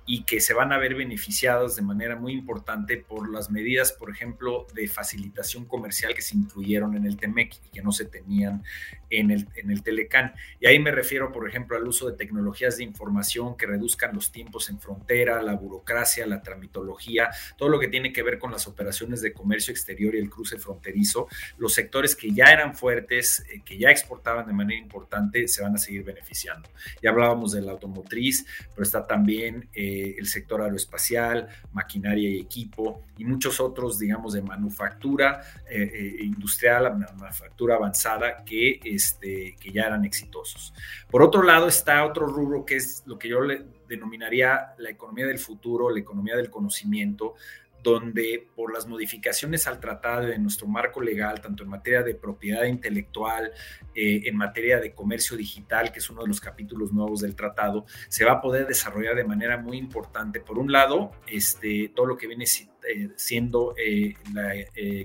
y 0.07 0.23
que 0.23 0.41
se 0.41 0.55
van 0.55 0.73
a 0.73 0.79
ver 0.79 0.95
beneficiados 0.95 1.75
de 1.75 1.83
manera 1.83 2.15
muy 2.15 2.33
importante 2.33 2.97
por 2.97 3.29
las 3.29 3.51
medidas, 3.51 3.93
por 3.93 4.11
ejemplo, 4.11 4.67
de 4.73 4.87
facilitación 4.87 5.67
comercial 5.67 6.15
que 6.15 6.23
se 6.23 6.37
incluyeron 6.37 6.97
en 6.97 7.07
el 7.07 7.17
TEMEC 7.17 7.57
y 7.67 7.69
que 7.71 7.83
no 7.83 7.91
se 7.91 8.05
tenían 8.05 8.63
en 9.11 9.31
el, 9.31 9.49
en 9.57 9.71
el 9.71 9.83
Telecan. 9.83 10.35
Y 10.61 10.67
ahí 10.67 10.79
me 10.79 10.91
refiero, 10.91 11.33
por 11.33 11.49
ejemplo, 11.49 11.77
al 11.77 11.87
uso 11.87 12.11
de 12.11 12.17
tecnologías 12.17 12.77
de 12.77 12.85
información 12.85 13.57
que 13.57 13.67
reduzcan 13.67 14.15
los 14.15 14.33
tiempos 14.33 14.69
en 14.71 14.81
frontera, 14.81 15.43
la 15.43 15.55
burocracia, 15.55 16.27
la 16.27 16.43
tramitología, 16.43 17.31
todo 17.57 17.69
lo 17.69 17.79
que 17.79 17.89
tiene 17.89 18.13
que 18.13 18.23
ver 18.23 18.39
con 18.39 18.53
las 18.53 18.67
operaciones 18.67 19.21
de 19.21 19.33
comercio 19.33 19.73
exterior 19.73 20.15
y 20.15 20.19
el 20.19 20.31
cruce 20.31 20.59
fronterizo. 20.59 21.29
Los 21.59 21.75
sectores 21.75 22.15
que 22.15 22.33
ya 22.33 22.53
eran 22.53 22.75
fuertes, 22.75 23.45
eh, 23.51 23.63
que 23.65 23.79
ya 23.79 23.91
exportaban 23.91 24.47
de 24.47 24.53
manera 24.53 24.81
importante, 24.81 25.49
se 25.49 25.63
van 25.63 25.75
a 25.75 25.79
seguir 25.79 26.05
beneficiando. 26.05 26.69
Ya 27.03 27.11
hablábamos 27.11 27.53
de 27.53 27.63
la 27.63 27.73
automotriz, 27.73 28.47
pero 28.75 28.83
está 28.83 29.07
también... 29.07 29.69
Eh, 29.75 30.17
el 30.19 30.27
sector 30.27 30.63
aeroespacial, 30.63 31.49
maquinaria 31.73 32.29
y 32.29 32.41
equipo 32.41 33.05
y 33.17 33.25
muchos 33.25 33.61
otros, 33.61 33.99
digamos, 33.99 34.33
de 34.33 34.43
manufactura 34.43 35.43
eh, 35.69 35.83
eh, 35.83 36.17
industrial, 36.21 36.97
manufactura 36.97 37.77
avanzada 37.77 38.45
que, 38.45 38.81
este, 38.99 39.57
que 39.61 39.73
ya 39.73 39.85
eran 39.85 40.05
exitosos. 40.05 40.75
Por 41.09 41.23
otro 41.23 41.43
lado 41.43 41.69
está 41.69 42.05
otro 42.05 42.27
rubro 42.27 42.65
que 42.65 42.77
es 42.77 43.05
lo 43.07 43.19
que 43.19 43.29
yo 43.29 43.41
le 43.41 43.65
denominaría 43.89 44.75
la 44.79 44.91
economía 44.91 45.27
del 45.27 45.39
futuro, 45.39 45.89
la 45.89 46.01
economía 46.01 46.37
del 46.37 46.51
conocimiento, 46.51 47.35
donde 47.83 48.47
por 48.55 48.73
las 48.73 48.87
modificaciones 48.87 49.67
al 49.67 49.81
tratado 49.81 50.27
de 50.27 50.39
nuestro 50.39 50.67
marco 50.67 51.01
legal, 51.01 51.41
tanto 51.41 51.63
en 51.63 51.69
materia 51.69 52.03
de 52.03 52.15
propiedad 52.15 52.65
intelectual, 52.65 53.53
eh, 53.95 54.23
en 54.25 54.37
materia 54.37 54.81
de 54.81 54.93
comercio 54.93 55.37
digital, 55.37 55.93
que 55.93 56.01
es 56.01 56.11
uno 56.11 56.23
de 56.23 56.29
los 56.29 56.41
capítulos 56.41 56.93
nuevos 56.93 57.21
del 57.21 57.35
tratado, 57.35 57.87
se 58.09 58.25
va 58.25 58.33
a 58.33 58.41
poder 58.41 58.67
desarrollar 58.67 59.15
de 59.15 59.25
manera 59.25 59.57
muy 59.59 59.79
importante. 59.79 60.41
Por 60.41 60.59
un 60.59 60.73
lado, 60.73 61.13
este, 61.27 61.93
todo 61.95 62.07
lo 62.07 62.17
que 62.17 62.27
viene 62.27 62.45
eh, 62.45 63.09
siendo 63.17 63.75
eh, 63.77 64.15
la 64.33 64.55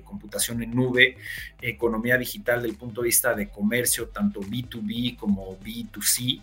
computación 0.03 0.63
en 0.63 0.75
nube, 0.75 1.17
economía 1.61 2.17
digital 2.17 2.61
del 2.61 2.75
punto 2.75 3.01
de 3.01 3.05
vista 3.07 3.33
de 3.33 3.49
comercio, 3.49 4.09
tanto 4.09 4.41
B2B 4.41 5.15
como 5.17 5.57
B2C, 5.59 6.41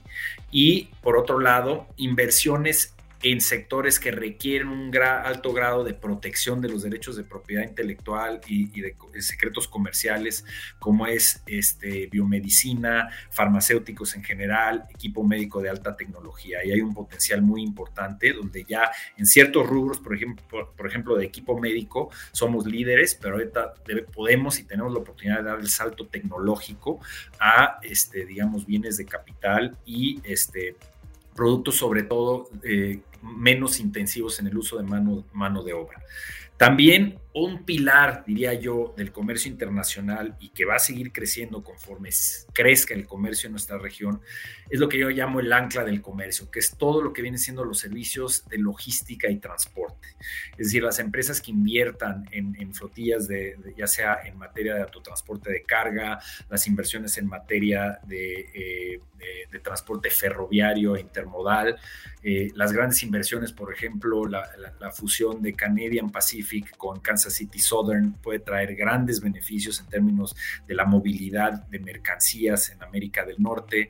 y 0.50 0.88
por 1.02 1.16
otro 1.16 1.38
lado, 1.38 1.88
inversiones 1.96 2.94
en 3.22 3.40
sectores 3.40 4.00
que 4.00 4.10
requieren 4.10 4.68
un 4.68 4.90
alto 4.96 5.52
grado 5.52 5.84
de 5.84 5.94
protección 5.94 6.60
de 6.60 6.68
los 6.68 6.82
derechos 6.82 7.16
de 7.16 7.24
propiedad 7.24 7.62
intelectual 7.62 8.40
y, 8.46 8.80
de, 8.80 8.96
secretos 9.20 9.68
comerciales, 9.68 10.44
como 10.78 11.06
es 11.06 11.42
este, 11.46 12.06
biomedicina, 12.06 13.10
farmacéuticos 13.30 14.14
en 14.14 14.24
general, 14.24 14.86
equipo 14.90 15.22
médico 15.22 15.60
de 15.60 15.68
alta 15.68 15.96
tecnología. 15.96 16.64
Y 16.64 16.72
hay 16.72 16.80
un 16.80 16.94
potencial 16.94 17.42
muy 17.42 17.62
importante 17.62 18.32
donde 18.32 18.64
ya 18.64 18.90
en 19.16 19.26
ciertos 19.26 19.66
rubros, 19.66 19.98
por 19.98 20.14
ejemplo, 20.14 20.72
por, 20.74 20.86
ejemplo 20.86 21.16
de 21.16 21.26
equipo 21.26 21.58
médico, 21.58 22.10
somos 22.32 22.66
líderes, 22.66 23.14
pero 23.14 23.34
ahorita 23.34 23.74
podemos 24.14 24.58
y 24.58 24.64
tenemos 24.64 24.92
la 24.92 25.00
oportunidad 25.00 25.38
de 25.38 25.44
dar 25.44 25.60
el 25.60 25.68
salto 25.68 26.06
tecnológico 26.06 27.00
a, 27.38 27.78
este, 27.82 28.24
digamos, 28.24 28.66
bienes 28.66 28.96
de 28.96 29.04
capital 29.04 29.76
y 29.84 30.20
este, 30.24 30.76
productos 31.34 31.76
sobre 31.76 32.02
todo 32.02 32.48
eh, 32.62 33.00
menos 33.22 33.80
intensivos 33.80 34.38
en 34.40 34.46
el 34.46 34.56
uso 34.56 34.78
de 34.78 34.84
mano, 34.84 35.24
mano 35.32 35.62
de 35.62 35.72
obra. 35.72 36.02
También 36.56 37.18
un 37.32 37.64
pilar, 37.64 38.24
diría 38.26 38.54
yo, 38.54 38.92
del 38.96 39.12
comercio 39.12 39.50
internacional 39.50 40.36
y 40.40 40.48
que 40.48 40.64
va 40.64 40.76
a 40.76 40.80
seguir 40.80 41.12
creciendo 41.12 41.62
conforme 41.62 42.10
crezca 42.52 42.94
el 42.94 43.06
comercio 43.06 43.46
en 43.46 43.52
nuestra 43.52 43.78
región, 43.78 44.20
es 44.68 44.80
lo 44.80 44.88
que 44.88 44.98
yo 44.98 45.10
llamo 45.10 45.38
el 45.38 45.52
ancla 45.52 45.84
del 45.84 46.02
comercio, 46.02 46.50
que 46.50 46.58
es 46.58 46.76
todo 46.76 47.02
lo 47.02 47.12
que 47.12 47.22
viene 47.22 47.38
siendo 47.38 47.64
los 47.64 47.78
servicios 47.78 48.48
de 48.48 48.58
logística 48.58 49.28
y 49.28 49.36
transporte. 49.36 50.08
Es 50.52 50.68
decir, 50.68 50.82
las 50.82 50.98
empresas 50.98 51.40
que 51.40 51.52
inviertan 51.52 52.28
en, 52.32 52.74
flotillas, 52.74 53.28
de, 53.28 53.56
ya 53.76 53.86
sea 53.86 54.20
en 54.24 54.36
materia 54.36 54.74
de 54.74 54.82
autotransporte 54.82 55.52
de 55.52 55.62
carga, 55.62 56.20
las 56.48 56.66
inversiones 56.66 57.16
en 57.18 57.26
materia 57.26 58.00
de, 58.04 58.50
eh, 58.54 59.00
transporte 59.62 60.08
ferroviario 60.08 60.96
e 60.96 61.00
intermodal, 61.00 61.78
eh, 62.22 62.50
las 62.54 62.72
grandes 62.72 63.02
inversiones, 63.02 63.52
por 63.52 63.72
ejemplo, 63.72 64.26
la, 64.26 64.48
la 64.78 64.90
fusión 64.90 65.42
de 65.42 65.52
Canadian 65.52 66.10
Pacific 66.10 66.76
con 66.76 67.00
Kansas 67.00 67.19
City 67.28 67.58
Southern 67.58 68.14
puede 68.22 68.38
traer 68.38 68.74
grandes 68.74 69.20
beneficios 69.20 69.80
en 69.80 69.88
términos 69.88 70.34
de 70.66 70.74
la 70.74 70.84
movilidad 70.86 71.66
de 71.66 71.78
mercancías 71.80 72.70
en 72.70 72.82
América 72.82 73.26
del 73.26 73.36
Norte. 73.42 73.88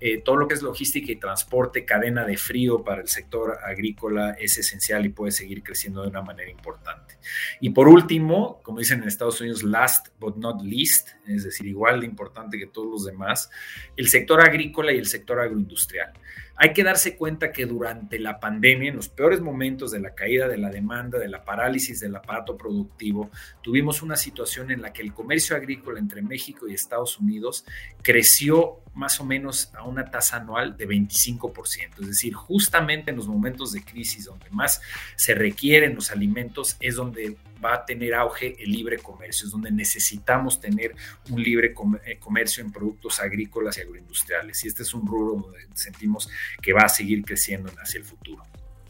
Eh, 0.00 0.22
todo 0.24 0.36
lo 0.36 0.48
que 0.48 0.54
es 0.54 0.62
logística 0.62 1.12
y 1.12 1.16
transporte, 1.16 1.84
cadena 1.84 2.24
de 2.24 2.36
frío 2.36 2.82
para 2.82 3.02
el 3.02 3.08
sector 3.08 3.58
agrícola 3.64 4.32
es 4.32 4.58
esencial 4.58 5.06
y 5.06 5.10
puede 5.10 5.32
seguir 5.32 5.62
creciendo 5.62 6.02
de 6.02 6.08
una 6.08 6.22
manera 6.22 6.50
importante. 6.50 7.18
Y 7.60 7.70
por 7.70 7.88
último, 7.88 8.60
como 8.62 8.78
dicen 8.78 9.02
en 9.02 9.08
Estados 9.08 9.40
Unidos, 9.40 9.62
last 9.62 10.08
but 10.18 10.36
not 10.36 10.62
least, 10.62 11.10
es 11.26 11.44
decir, 11.44 11.66
igual 11.66 12.00
de 12.00 12.06
importante 12.06 12.58
que 12.58 12.66
todos 12.66 12.90
los 12.90 13.04
demás, 13.04 13.50
el 13.96 14.08
sector 14.08 14.40
agrícola 14.40 14.92
y 14.92 14.98
el 14.98 15.06
sector 15.06 15.38
agroindustrial. 15.40 16.12
Hay 16.56 16.72
que 16.72 16.84
darse 16.84 17.16
cuenta 17.16 17.50
que 17.50 17.66
durante 17.66 18.18
la 18.18 18.38
pandemia, 18.38 18.90
en 18.90 18.96
los 18.96 19.08
peores 19.08 19.40
momentos 19.40 19.90
de 19.90 20.00
la 20.00 20.14
caída 20.14 20.48
de 20.48 20.58
la 20.58 20.70
demanda, 20.70 21.18
de 21.18 21.28
la 21.28 21.44
parálisis 21.44 22.00
del 22.00 22.14
aparato 22.14 22.56
productivo, 22.56 23.30
tuvimos 23.62 24.02
una 24.02 24.16
situación 24.16 24.70
en 24.70 24.82
la 24.82 24.92
que 24.92 25.02
el 25.02 25.14
comercio 25.14 25.56
agrícola 25.56 25.98
entre 25.98 26.22
México 26.22 26.68
y 26.68 26.74
Estados 26.74 27.18
Unidos 27.18 27.64
creció 28.02 28.81
más 28.94 29.20
o 29.20 29.24
menos 29.24 29.70
a 29.74 29.84
una 29.84 30.04
tasa 30.10 30.36
anual 30.36 30.76
de 30.76 30.86
25%. 30.86 32.00
Es 32.00 32.06
decir, 32.06 32.34
justamente 32.34 33.10
en 33.10 33.16
los 33.16 33.26
momentos 33.26 33.72
de 33.72 33.82
crisis 33.82 34.26
donde 34.26 34.50
más 34.50 34.80
se 35.16 35.34
requieren 35.34 35.94
los 35.94 36.10
alimentos 36.10 36.76
es 36.80 36.96
donde 36.96 37.36
va 37.64 37.74
a 37.74 37.84
tener 37.84 38.14
auge 38.14 38.56
el 38.62 38.70
libre 38.72 38.98
comercio, 38.98 39.46
es 39.46 39.52
donde 39.52 39.70
necesitamos 39.70 40.60
tener 40.60 40.94
un 41.30 41.42
libre 41.42 41.74
eh, 42.04 42.18
comercio 42.18 42.62
en 42.62 42.72
productos 42.72 43.20
agrícolas 43.20 43.78
y 43.78 43.82
agroindustriales. 43.82 44.64
Y 44.64 44.68
este 44.68 44.82
es 44.82 44.92
un 44.94 45.06
rubro 45.06 45.42
donde 45.42 45.58
sentimos 45.74 46.28
que 46.60 46.72
va 46.72 46.82
a 46.82 46.88
seguir 46.88 47.24
creciendo 47.24 47.70
hacia 47.80 47.98
el 47.98 48.04
futuro. 48.04 48.42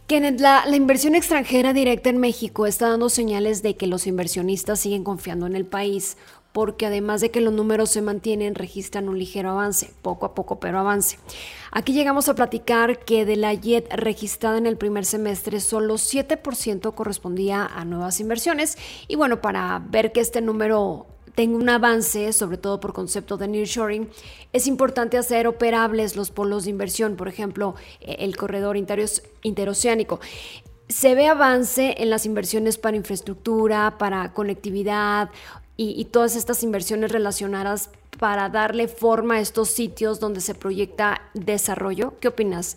Kenneth, 0.08 0.40
la, 0.40 0.66
la, 0.66 0.76
inversión 0.76 1.14
extranjera 1.14 1.72
directa 1.72 2.10
en 2.10 2.18
México 2.18 2.66
está 2.66 2.90
dando 2.90 3.08
señales 3.08 3.62
de 3.62 3.76
que 3.76 3.86
los 3.86 4.06
inversionistas 4.06 4.80
siguen 4.80 5.04
confiando 5.04 5.46
en 5.46 5.54
el 5.54 5.64
país 5.64 6.16
porque 6.52 6.86
además 6.86 7.20
de 7.20 7.30
que 7.30 7.40
los 7.40 7.52
números 7.52 7.90
se 7.90 8.02
mantienen, 8.02 8.54
registran 8.54 9.08
un 9.08 9.18
ligero 9.18 9.50
avance, 9.50 9.90
poco 10.02 10.26
a 10.26 10.34
poco, 10.34 10.60
pero 10.60 10.78
avance. 10.78 11.18
Aquí 11.70 11.92
llegamos 11.94 12.28
a 12.28 12.34
platicar 12.34 12.98
que 13.04 13.24
de 13.24 13.36
la 13.36 13.54
JET 13.54 13.90
registrada 13.94 14.58
en 14.58 14.66
el 14.66 14.76
primer 14.76 15.06
semestre, 15.06 15.60
solo 15.60 15.94
7% 15.94 16.94
correspondía 16.94 17.64
a 17.64 17.84
nuevas 17.84 18.20
inversiones. 18.20 18.76
Y 19.08 19.16
bueno, 19.16 19.40
para 19.40 19.82
ver 19.88 20.12
que 20.12 20.20
este 20.20 20.42
número 20.42 21.06
tenga 21.34 21.56
un 21.56 21.68
avance, 21.70 22.34
sobre 22.34 22.58
todo 22.58 22.78
por 22.78 22.92
concepto 22.92 23.38
de 23.38 23.48
nearshoring, 23.48 24.10
es 24.52 24.66
importante 24.66 25.16
hacer 25.16 25.46
operables 25.46 26.14
los 26.14 26.30
polos 26.30 26.64
de 26.64 26.70
inversión, 26.70 27.16
por 27.16 27.28
ejemplo, 27.28 27.74
el 28.00 28.36
corredor 28.36 28.76
interoceánico 28.76 30.20
se 30.88 31.14
ve 31.14 31.26
avance 31.26 31.94
en 31.98 32.10
las 32.10 32.26
inversiones 32.26 32.76
para 32.76 32.96
infraestructura, 32.96 33.96
para 33.98 34.32
conectividad 34.34 35.30
y, 35.90 36.04
todas 36.06 36.36
estas 36.36 36.62
inversiones 36.62 37.12
relacionadas 37.12 37.90
para 38.18 38.48
darle 38.48 38.88
forma 38.88 39.34
a 39.34 39.40
estos 39.40 39.68
sitios 39.68 40.20
donde 40.20 40.40
se 40.40 40.54
proyecta 40.54 41.22
desarrollo. 41.34 42.14
¿Qué 42.20 42.28
opinas? 42.28 42.76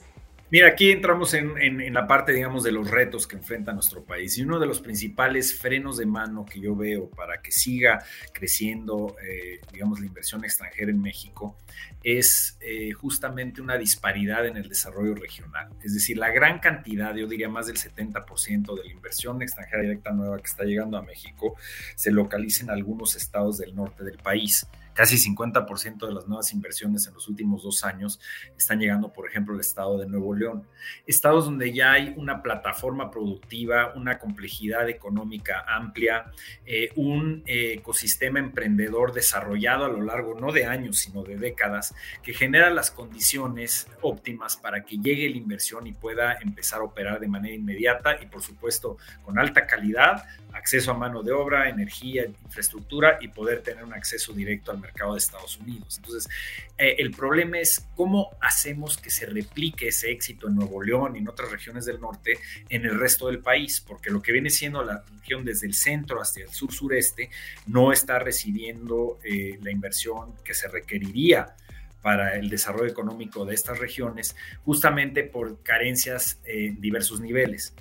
Mira, 0.51 0.67
aquí 0.67 0.91
entramos 0.91 1.33
en, 1.33 1.91
la 1.91 2.05
parte, 2.05 2.31
digamos, 2.31 2.63
de 2.63 2.71
los 2.71 2.91
retos 2.91 3.25
que 3.25 3.35
enfrenta 3.35 3.73
nuestro 3.73 4.05
país. 4.05 4.37
Y 4.37 4.43
uno 4.43 4.59
de 4.59 4.67
los 4.67 4.79
principales 4.79 5.57
frenos 5.57 5.97
de 5.97 6.05
mano 6.05 6.45
que 6.45 6.59
yo 6.59 6.75
veo 6.75 7.09
para 7.09 7.41
que 7.41 7.51
siga 7.51 8.05
creciendo, 8.31 9.15
eh, 9.27 9.59
digamos, 9.73 9.99
la 9.99 10.05
inversión 10.05 10.45
extranjera 10.45 10.91
en 10.91 11.01
México 11.01 11.57
es 12.03 12.57
eh, 12.61 12.91
justamente 12.91 13.59
una 13.59 13.79
disparidad 13.79 14.45
en 14.45 14.57
el 14.57 14.69
desarrollo 14.69 15.15
regional. 15.15 15.69
Es 15.83 15.95
decir, 15.95 16.19
la 16.19 16.29
gran 16.29 16.59
cantidad, 16.59 17.15
yo 17.15 17.25
diría 17.25 17.49
más 17.49 17.65
del 17.65 17.77
70% 17.77 18.75
de 18.77 18.83
la 18.83 18.91
inversión 18.91 19.41
extranjera 19.41 19.81
directa 19.81 20.11
nueva 20.11 20.37
que 20.37 20.45
está 20.45 20.63
llegando 20.63 20.97
a 20.97 21.01
México, 21.01 21.55
se 21.95 22.11
localiza 22.11 22.63
en 22.63 22.69
algunos 22.69 23.15
estados 23.15 23.57
del 23.57 23.75
norte 23.75 24.03
del 24.03 24.17
país 24.19 24.67
casi 24.95 25.17
50% 25.17 26.07
de 26.07 26.13
las 26.13 26.25
nuevas 26.25 26.51
inversiones 26.53 27.05
en 27.05 27.13
los 27.13 27.27
últimos 27.27 27.61
dos 27.63 27.83
años 27.83 28.19
están 28.57 28.79
llegando, 28.79 29.11
por 29.11 29.27
ejemplo, 29.27 29.53
al 29.53 29.59
estado 29.59 29.99
de 29.99 30.07
Nuevo 30.07 30.33
León. 30.33 30.65
Estados 31.05 31.45
donde 31.45 31.73
ya 31.73 31.91
hay 31.91 32.13
una 32.15 32.41
plataforma 32.41 33.11
productiva, 33.11 33.93
una 33.95 34.17
complejidad 34.17 34.89
económica 34.89 35.65
amplia, 35.67 36.31
eh, 36.65 36.91
un 36.95 37.43
eh, 37.45 37.73
ecosistema 37.73 38.39
emprendedor 38.39 39.13
desarrollado 39.13 39.83
a 39.85 39.89
lo 39.89 40.01
largo 40.01 40.39
no 40.39 40.53
de 40.53 40.65
años, 40.65 40.97
sino 40.97 41.23
de 41.23 41.35
décadas, 41.35 41.93
que 42.23 42.33
genera 42.33 42.69
las 42.69 42.89
condiciones 42.89 43.87
óptimas 44.01 44.55
para 44.55 44.85
que 44.85 44.97
llegue 44.97 45.29
la 45.29 45.37
inversión 45.37 45.87
y 45.87 45.91
pueda 45.91 46.37
empezar 46.41 46.79
a 46.79 46.85
operar 46.85 47.19
de 47.19 47.27
manera 47.27 47.53
inmediata 47.53 48.17
y, 48.21 48.27
por 48.27 48.41
supuesto, 48.41 48.97
con 49.23 49.37
alta 49.37 49.67
calidad, 49.67 50.23
acceso 50.53 50.91
a 50.91 50.93
mano 50.93 51.21
de 51.21 51.33
obra, 51.33 51.67
energía, 51.67 52.25
infraestructura 52.25 53.17
y 53.19 53.27
poder 53.27 53.61
tener 53.61 53.83
un 53.83 53.93
acceso 53.93 54.31
directo 54.31 54.71
al 54.71 54.77
mercado 54.77 54.84
de 55.11 55.17
Estados 55.17 55.57
Unidos. 55.57 55.97
Entonces, 55.97 56.29
eh, 56.77 56.95
el 56.99 57.11
problema 57.11 57.59
es 57.59 57.87
cómo 57.95 58.31
hacemos 58.41 58.97
que 58.97 59.09
se 59.09 59.25
replique 59.25 59.89
ese 59.89 60.11
éxito 60.11 60.47
en 60.47 60.55
Nuevo 60.55 60.81
León 60.81 61.15
y 61.15 61.19
en 61.19 61.27
otras 61.27 61.51
regiones 61.51 61.85
del 61.85 61.99
norte 61.99 62.39
en 62.69 62.85
el 62.85 62.99
resto 62.99 63.27
del 63.27 63.39
país, 63.39 63.81
porque 63.81 64.09
lo 64.09 64.21
que 64.21 64.31
viene 64.31 64.49
siendo 64.49 64.83
la 64.83 65.03
región 65.19 65.45
desde 65.45 65.67
el 65.67 65.73
centro 65.73 66.21
hasta 66.21 66.41
el 66.41 66.49
sur 66.49 66.71
sureste 66.71 67.29
no 67.67 67.91
está 67.91 68.19
recibiendo 68.19 69.19
eh, 69.23 69.59
la 69.61 69.71
inversión 69.71 70.33
que 70.43 70.53
se 70.53 70.67
requeriría 70.67 71.55
para 72.01 72.35
el 72.35 72.49
desarrollo 72.49 72.91
económico 72.91 73.45
de 73.45 73.55
estas 73.55 73.79
regiones, 73.79 74.35
justamente 74.63 75.23
por 75.23 75.63
carencias 75.63 76.39
en 76.45 76.79
diversos 76.79 77.19
niveles. 77.19 77.73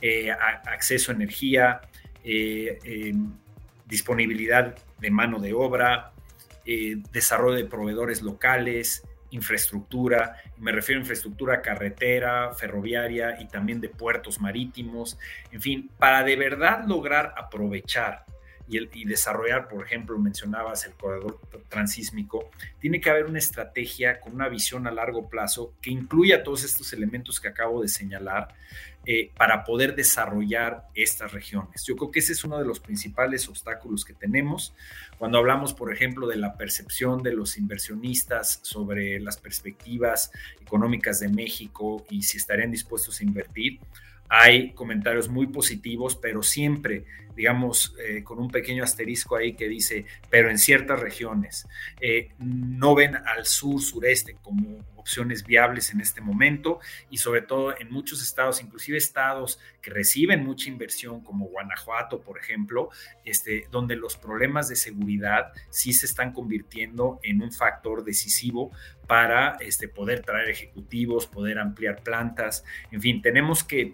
Eh, 0.00 0.30
acceso 0.30 1.10
a 1.10 1.14
energía, 1.14 1.80
em, 2.24 3.32
disponibilidad 3.86 4.76
de 4.98 5.10
mano 5.10 5.38
de 5.38 5.52
obra, 5.52 6.11
eh, 6.66 6.96
desarrollo 7.12 7.56
de 7.56 7.64
proveedores 7.64 8.22
locales, 8.22 9.02
infraestructura, 9.30 10.36
me 10.58 10.72
refiero 10.72 11.00
a 11.00 11.02
infraestructura 11.02 11.62
carretera, 11.62 12.52
ferroviaria 12.54 13.40
y 13.40 13.48
también 13.48 13.80
de 13.80 13.88
puertos 13.88 14.40
marítimos, 14.40 15.18
en 15.50 15.60
fin, 15.60 15.90
para 15.98 16.22
de 16.22 16.36
verdad 16.36 16.84
lograr 16.86 17.34
aprovechar 17.36 18.24
y, 18.72 19.04
desarrollar, 19.04 19.68
por 19.68 19.84
ejemplo, 19.84 20.18
mencionabas 20.18 20.86
el 20.86 20.94
corredor 20.94 21.38
transísmico, 21.68 22.50
tiene 22.80 23.00
que 23.00 23.10
haber 23.10 23.26
una 23.26 23.38
estrategia 23.38 24.20
con 24.20 24.34
una 24.34 24.48
visión 24.48 24.86
a 24.86 24.90
largo 24.90 25.28
plazo 25.28 25.74
que 25.80 25.90
incluya 25.90 26.42
todos 26.42 26.64
estos 26.64 26.92
elementos 26.92 27.40
que 27.40 27.48
acabo 27.48 27.82
de 27.82 27.88
señalar 27.88 28.54
eh, 29.04 29.30
para 29.36 29.64
poder 29.64 29.94
desarrollar 29.94 30.86
estas 30.94 31.32
regiones. 31.32 31.84
Yo 31.84 31.96
creo 31.96 32.10
que 32.10 32.20
ese 32.20 32.32
es 32.32 32.44
uno 32.44 32.58
de 32.58 32.64
los 32.64 32.80
principales 32.80 33.48
obstáculos 33.48 34.04
que 34.04 34.14
tenemos 34.14 34.74
cuando 35.18 35.38
hablamos, 35.38 35.74
por 35.74 35.92
ejemplo, 35.92 36.26
de 36.26 36.36
la 36.36 36.56
percepción 36.56 37.22
de 37.22 37.32
los 37.32 37.58
inversionistas 37.58 38.60
sobre 38.62 39.20
las 39.20 39.36
perspectivas 39.36 40.30
económicas 40.60 41.20
de 41.20 41.28
México 41.28 42.06
y 42.10 42.22
si 42.22 42.38
estarían 42.38 42.70
dispuestos 42.70 43.20
a 43.20 43.24
invertir 43.24 43.80
hay 44.34 44.70
comentarios 44.70 45.28
muy 45.28 45.48
positivos, 45.48 46.16
pero 46.16 46.42
siempre, 46.42 47.04
digamos, 47.34 47.94
eh, 47.98 48.22
con 48.22 48.38
un 48.38 48.50
pequeño 48.50 48.84
asterisco 48.84 49.36
ahí 49.36 49.54
que 49.54 49.68
dice, 49.68 50.06
pero 50.30 50.50
en 50.50 50.58
ciertas 50.58 51.00
regiones, 51.00 51.66
eh, 52.00 52.30
no 52.38 52.94
ven 52.94 53.16
al 53.16 53.46
sur, 53.46 53.80
sureste 53.80 54.36
como 54.42 54.84
opciones 55.02 55.44
viables 55.44 55.92
en 55.92 56.00
este 56.00 56.20
momento 56.20 56.78
y 57.10 57.18
sobre 57.18 57.42
todo 57.42 57.76
en 57.76 57.90
muchos 57.90 58.22
estados, 58.22 58.62
inclusive 58.62 58.96
estados 58.96 59.58
que 59.80 59.90
reciben 59.90 60.44
mucha 60.44 60.68
inversión 60.68 61.22
como 61.22 61.46
Guanajuato, 61.46 62.20
por 62.20 62.38
ejemplo, 62.38 62.88
este, 63.24 63.66
donde 63.72 63.96
los 63.96 64.16
problemas 64.16 64.68
de 64.68 64.76
seguridad 64.76 65.52
sí 65.70 65.92
se 65.92 66.06
están 66.06 66.32
convirtiendo 66.32 67.18
en 67.24 67.42
un 67.42 67.52
factor 67.52 68.04
decisivo 68.04 68.70
para 69.08 69.56
este, 69.60 69.88
poder 69.88 70.22
traer 70.22 70.50
ejecutivos, 70.50 71.26
poder 71.26 71.58
ampliar 71.58 72.02
plantas, 72.02 72.64
en 72.92 73.00
fin, 73.00 73.20
tenemos 73.22 73.64
que 73.64 73.92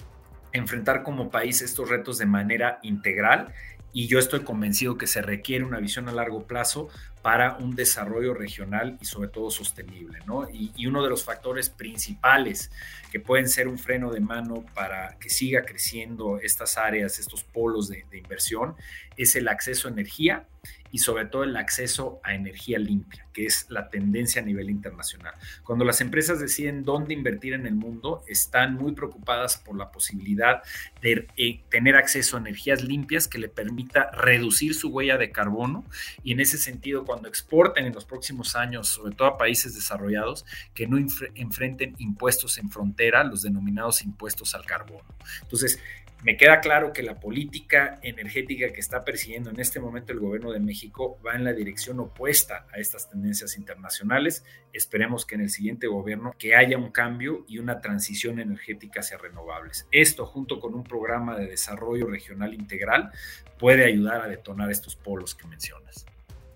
enfrentar 0.53 1.03
como 1.03 1.31
país 1.31 1.63
estos 1.63 1.89
retos 1.89 2.19
de 2.19 2.27
manera 2.27 2.79
integral 2.83 3.53
y 3.93 4.07
yo 4.07 4.19
estoy 4.19 4.41
convencido 4.41 4.99
que 4.99 5.07
se 5.07 5.23
requiere 5.23 5.65
una 5.65 5.81
visión 5.81 6.09
a 6.09 6.13
largo 6.13 6.47
plazo 6.47 6.89
para 7.23 7.57
un 7.57 7.75
desarrollo 7.75 8.35
regional 8.35 8.99
y 9.01 9.07
sobre 9.07 9.29
todo 9.29 9.51
sostenible. 9.51 10.19
Y, 10.53 10.87
uno 10.87 11.03
de 11.03 11.11
los 11.11 11.25
factores 11.25 11.71
principales 11.71 12.71
que 13.11 13.19
pueden 13.19 13.49
ser 13.49 13.67
un 13.67 13.79
freno 13.79 14.13
de 14.13 14.21
mano 14.21 14.65
para 14.75 15.19
que 15.19 15.31
siga 15.31 15.63
creciendo 15.65 16.39
estas 16.39 16.77
áreas, 16.77 17.19
estos 17.19 17.45
polos 17.45 17.89
de, 17.89 18.05
de 18.11 18.19
inversión, 18.19 18.77
es 19.17 19.35
el 19.37 19.49
acceso 19.49 19.89
a 19.89 19.91
energía 19.91 20.47
y 20.91 20.99
sobre 20.99 21.27
todo 21.27 21.45
el 21.45 21.57
acceso 21.57 22.21
a 22.23 22.35
energía 22.35 22.79
limpia, 22.79 23.27
que 23.33 23.47
es 23.47 23.67
la 23.69 23.89
tendencia 23.89 24.43
a 24.43 24.45
nivel 24.45 24.71
internacional. 24.71 25.35
Cuando 25.65 25.85
las 25.85 26.01
empresas 26.01 26.41
deciden 26.41 26.85
dónde 26.85 27.15
invertir 27.15 27.55
en 27.55 27.67
el 27.67 27.75
mundo, 27.75 28.23
están 28.27 28.75
muy 28.75 28.93
preocupadas 28.93 29.59
por 29.59 29.77
la 29.77 29.91
posibilidad 29.91 30.63
de 31.03 31.27
eh, 31.37 31.61
tener 31.69 31.97
acceso 31.97 32.37
a 32.37 32.41
energías 32.41 32.83
limpias 32.83 33.29
que 33.29 33.39
le 33.39 33.49
permita 33.49 34.11
reducir 34.13 34.75
su 34.75 34.89
huella 34.89 35.19
de 35.19 35.31
carbono 35.31 35.85
y 36.23 36.33
en 36.33 36.41
ese 36.41 36.59
sentido 36.59 37.05
cuando 37.05 37.29
exporten 37.29 37.87
en 37.87 37.95
los 37.95 38.05
próximos 38.05 38.57
años, 38.57 38.89
sobre 38.89 39.15
todo 39.15 39.29
a 39.29 39.39
países 39.39 39.75
desarrollados, 39.75 40.45
que 40.75 40.87
no 40.87 40.99
enfrenten 40.99 41.95
impuestos 41.99 42.59
en 42.59 42.71
frontera, 42.71 43.25
los 43.25 43.43
denominados 43.43 44.03
impuestos 44.03 44.55
al 44.55 44.65
carbono. 44.65 45.05
Entonces, 45.43 45.79
me 46.23 46.37
queda 46.37 46.61
claro 46.61 46.93
que 46.93 47.05
la 47.05 47.21
política 47.21 48.01
energética 48.03 48.73
que 48.73 48.81
está 48.81 49.05
persiguiendo 49.05 49.51
en 49.51 49.61
este 49.61 49.79
momento 49.79 50.13
el 50.13 50.19
gobierno 50.19 50.51
de 50.51 50.59
México 50.59 51.19
va 51.25 51.37
en 51.37 51.45
la 51.45 51.53
dirección 51.53 52.01
opuesta 52.01 52.67
a 52.73 52.79
estas 52.79 53.09
tendencias 53.09 53.57
internacionales. 53.57 54.45
Esperemos 54.73 55.25
que 55.25 55.37
en 55.37 55.43
el 55.43 55.51
siguiente 55.51 55.87
gobierno 55.87 56.35
que 56.37 56.57
haya 56.57 56.77
un 56.77 56.91
cambio 56.91 57.45
y 57.47 57.59
una 57.59 57.81
transición 57.81 58.41
energética 58.41 59.01
hacia 59.01 59.17
renovables. 59.17 59.87
Esto 59.93 60.27
junto 60.27 60.59
con 60.59 60.75
un 60.75 60.83
programa 60.83 61.37
de 61.37 61.47
desarrollo 61.47 62.07
regional 62.07 62.53
integral 62.53 63.13
puede 63.59 63.85
ayudar 63.85 64.23
a 64.23 64.29
detonar 64.29 64.73
estos 64.73 64.97
polos 64.97 65.37
que 65.37 65.47
mencionas. 65.47 66.05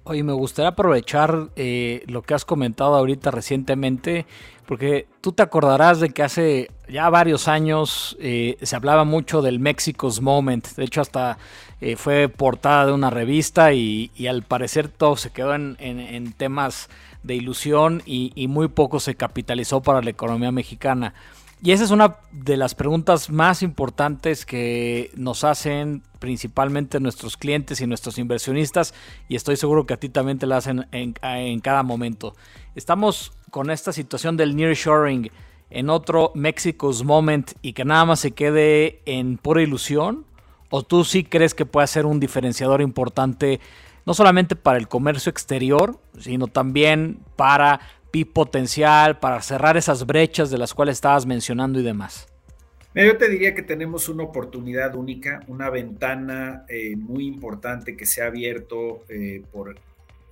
Oye, 0.05 0.25
me 0.25 0.33
gustaría 0.33 0.71
aprovechar 0.71 1.51
eh, 1.55 2.03
lo 2.09 2.23
que 2.23 2.35
has 2.35 2.45
comentado 2.45 2.97
ahorita 2.97 3.31
recientemente, 3.31 4.27
porque 4.67 5.07
tú 5.21 5.31
te 5.31 5.45
acordarás 5.45 6.01
de 6.01 6.11
que 6.11 6.25
hace 6.25 6.73
ya 6.89 7.09
varios 7.09 7.47
años 7.47 8.17
eh, 8.19 8.57
se 8.63 8.75
hablaba 8.75 9.05
mucho 9.05 9.43
del 9.43 9.61
Mexico's 9.61 10.21
Moment. 10.21 10.67
De 10.75 10.85
hecho, 10.85 11.01
hasta 11.01 11.39
eh, 11.81 11.95
fue 11.95 12.29
portada 12.29 12.87
de 12.87 12.93
una 12.93 13.11
revista 13.11 13.73
y, 13.73 14.11
al 14.29 14.43
parecer 14.43 14.89
todo 14.89 15.17
se 15.17 15.31
quedó 15.31 15.55
en, 15.55 16.35
temas 16.37 16.89
de 17.23 17.37
ilusión 17.37 18.03
y 18.05 18.49
muy 18.49 18.67
poco 18.67 18.99
se 18.99 19.15
capitalizó 19.15 19.83
para 19.83 20.03
la 20.03 20.11
economía 20.11 20.51
mexicana. 20.51 21.15
Y 21.63 21.71
esa 21.71 21.85
es 21.85 21.93
una 21.93 22.17
de 22.33 22.57
las 22.57 22.75
preguntas 22.75 23.31
más 23.31 23.63
importantes 23.63 24.45
que 24.45 25.13
nos 25.15 25.45
hacen 25.45 26.03
principalmente 26.23 27.01
nuestros 27.01 27.37
clientes 27.37 27.81
y 27.81 27.87
nuestros 27.89 28.17
inversionistas 28.17 28.95
y 29.29 29.35
estoy 29.35 29.57
seguro 29.57 29.87
que 29.87 29.95
a 29.95 29.97
ti 29.97 30.09
también 30.09 30.39
te 30.39 30.47
la 30.47 30.59
hacen 30.59 30.87
en, 30.93 31.61
cada 31.61 31.83
momento. 31.83 32.37
Estamos 32.77 33.33
con 33.51 33.73
esta 33.73 33.93
situación 33.93 34.37
del 34.37 34.55
nearshoring 34.55 35.33
en 35.71 35.91
otro 35.91 36.31
Mexico's 36.37 37.03
Moment 37.03 37.51
y 37.61 37.73
que 37.73 37.85
nada 37.85 38.05
más 38.05 38.21
se 38.21 38.31
quede 38.31 39.03
en 39.05 39.37
pura 39.37 39.63
ilusión 39.63 40.25
o 40.71 40.85
tú 40.85 41.03
sí 41.03 41.25
crees 41.25 41.55
que 41.55 41.67
puede 41.67 41.89
ser 41.89 42.07
un 42.07 42.21
diferenciador 42.21 42.83
importante 42.83 43.59
no 44.07 44.15
solamente 44.15 44.55
para 44.55 44.79
el 44.79 44.87
comercio 44.87 45.31
exterior, 45.31 45.99
sino 46.21 46.47
también 46.47 47.19
para 47.35 47.81
potencial 48.33 49.19
para 49.19 49.43
cerrar 49.43 49.77
esas 49.77 50.07
brechas 50.07 50.51
de 50.51 50.59
las 50.59 50.73
cuales 50.73 50.99
estabas 50.99 51.27
mencionando 51.27 51.81
y 51.81 51.83
demás? 51.83 52.32
Yo 52.95 53.17
te 53.17 53.31
diría 53.31 53.55
que 53.55 53.63
tenemos 53.63 54.11
una 54.11 54.25
oportunidad 54.25 54.95
única, 54.95 55.41
una 55.47 55.71
ventana 55.71 56.67
eh, 56.69 56.95
muy 56.95 57.27
importante 57.27 57.97
que 57.97 58.05
se 58.05 58.23
ha 58.23 58.27
abierto 58.27 59.05
eh, 59.09 59.43
por 59.51 59.77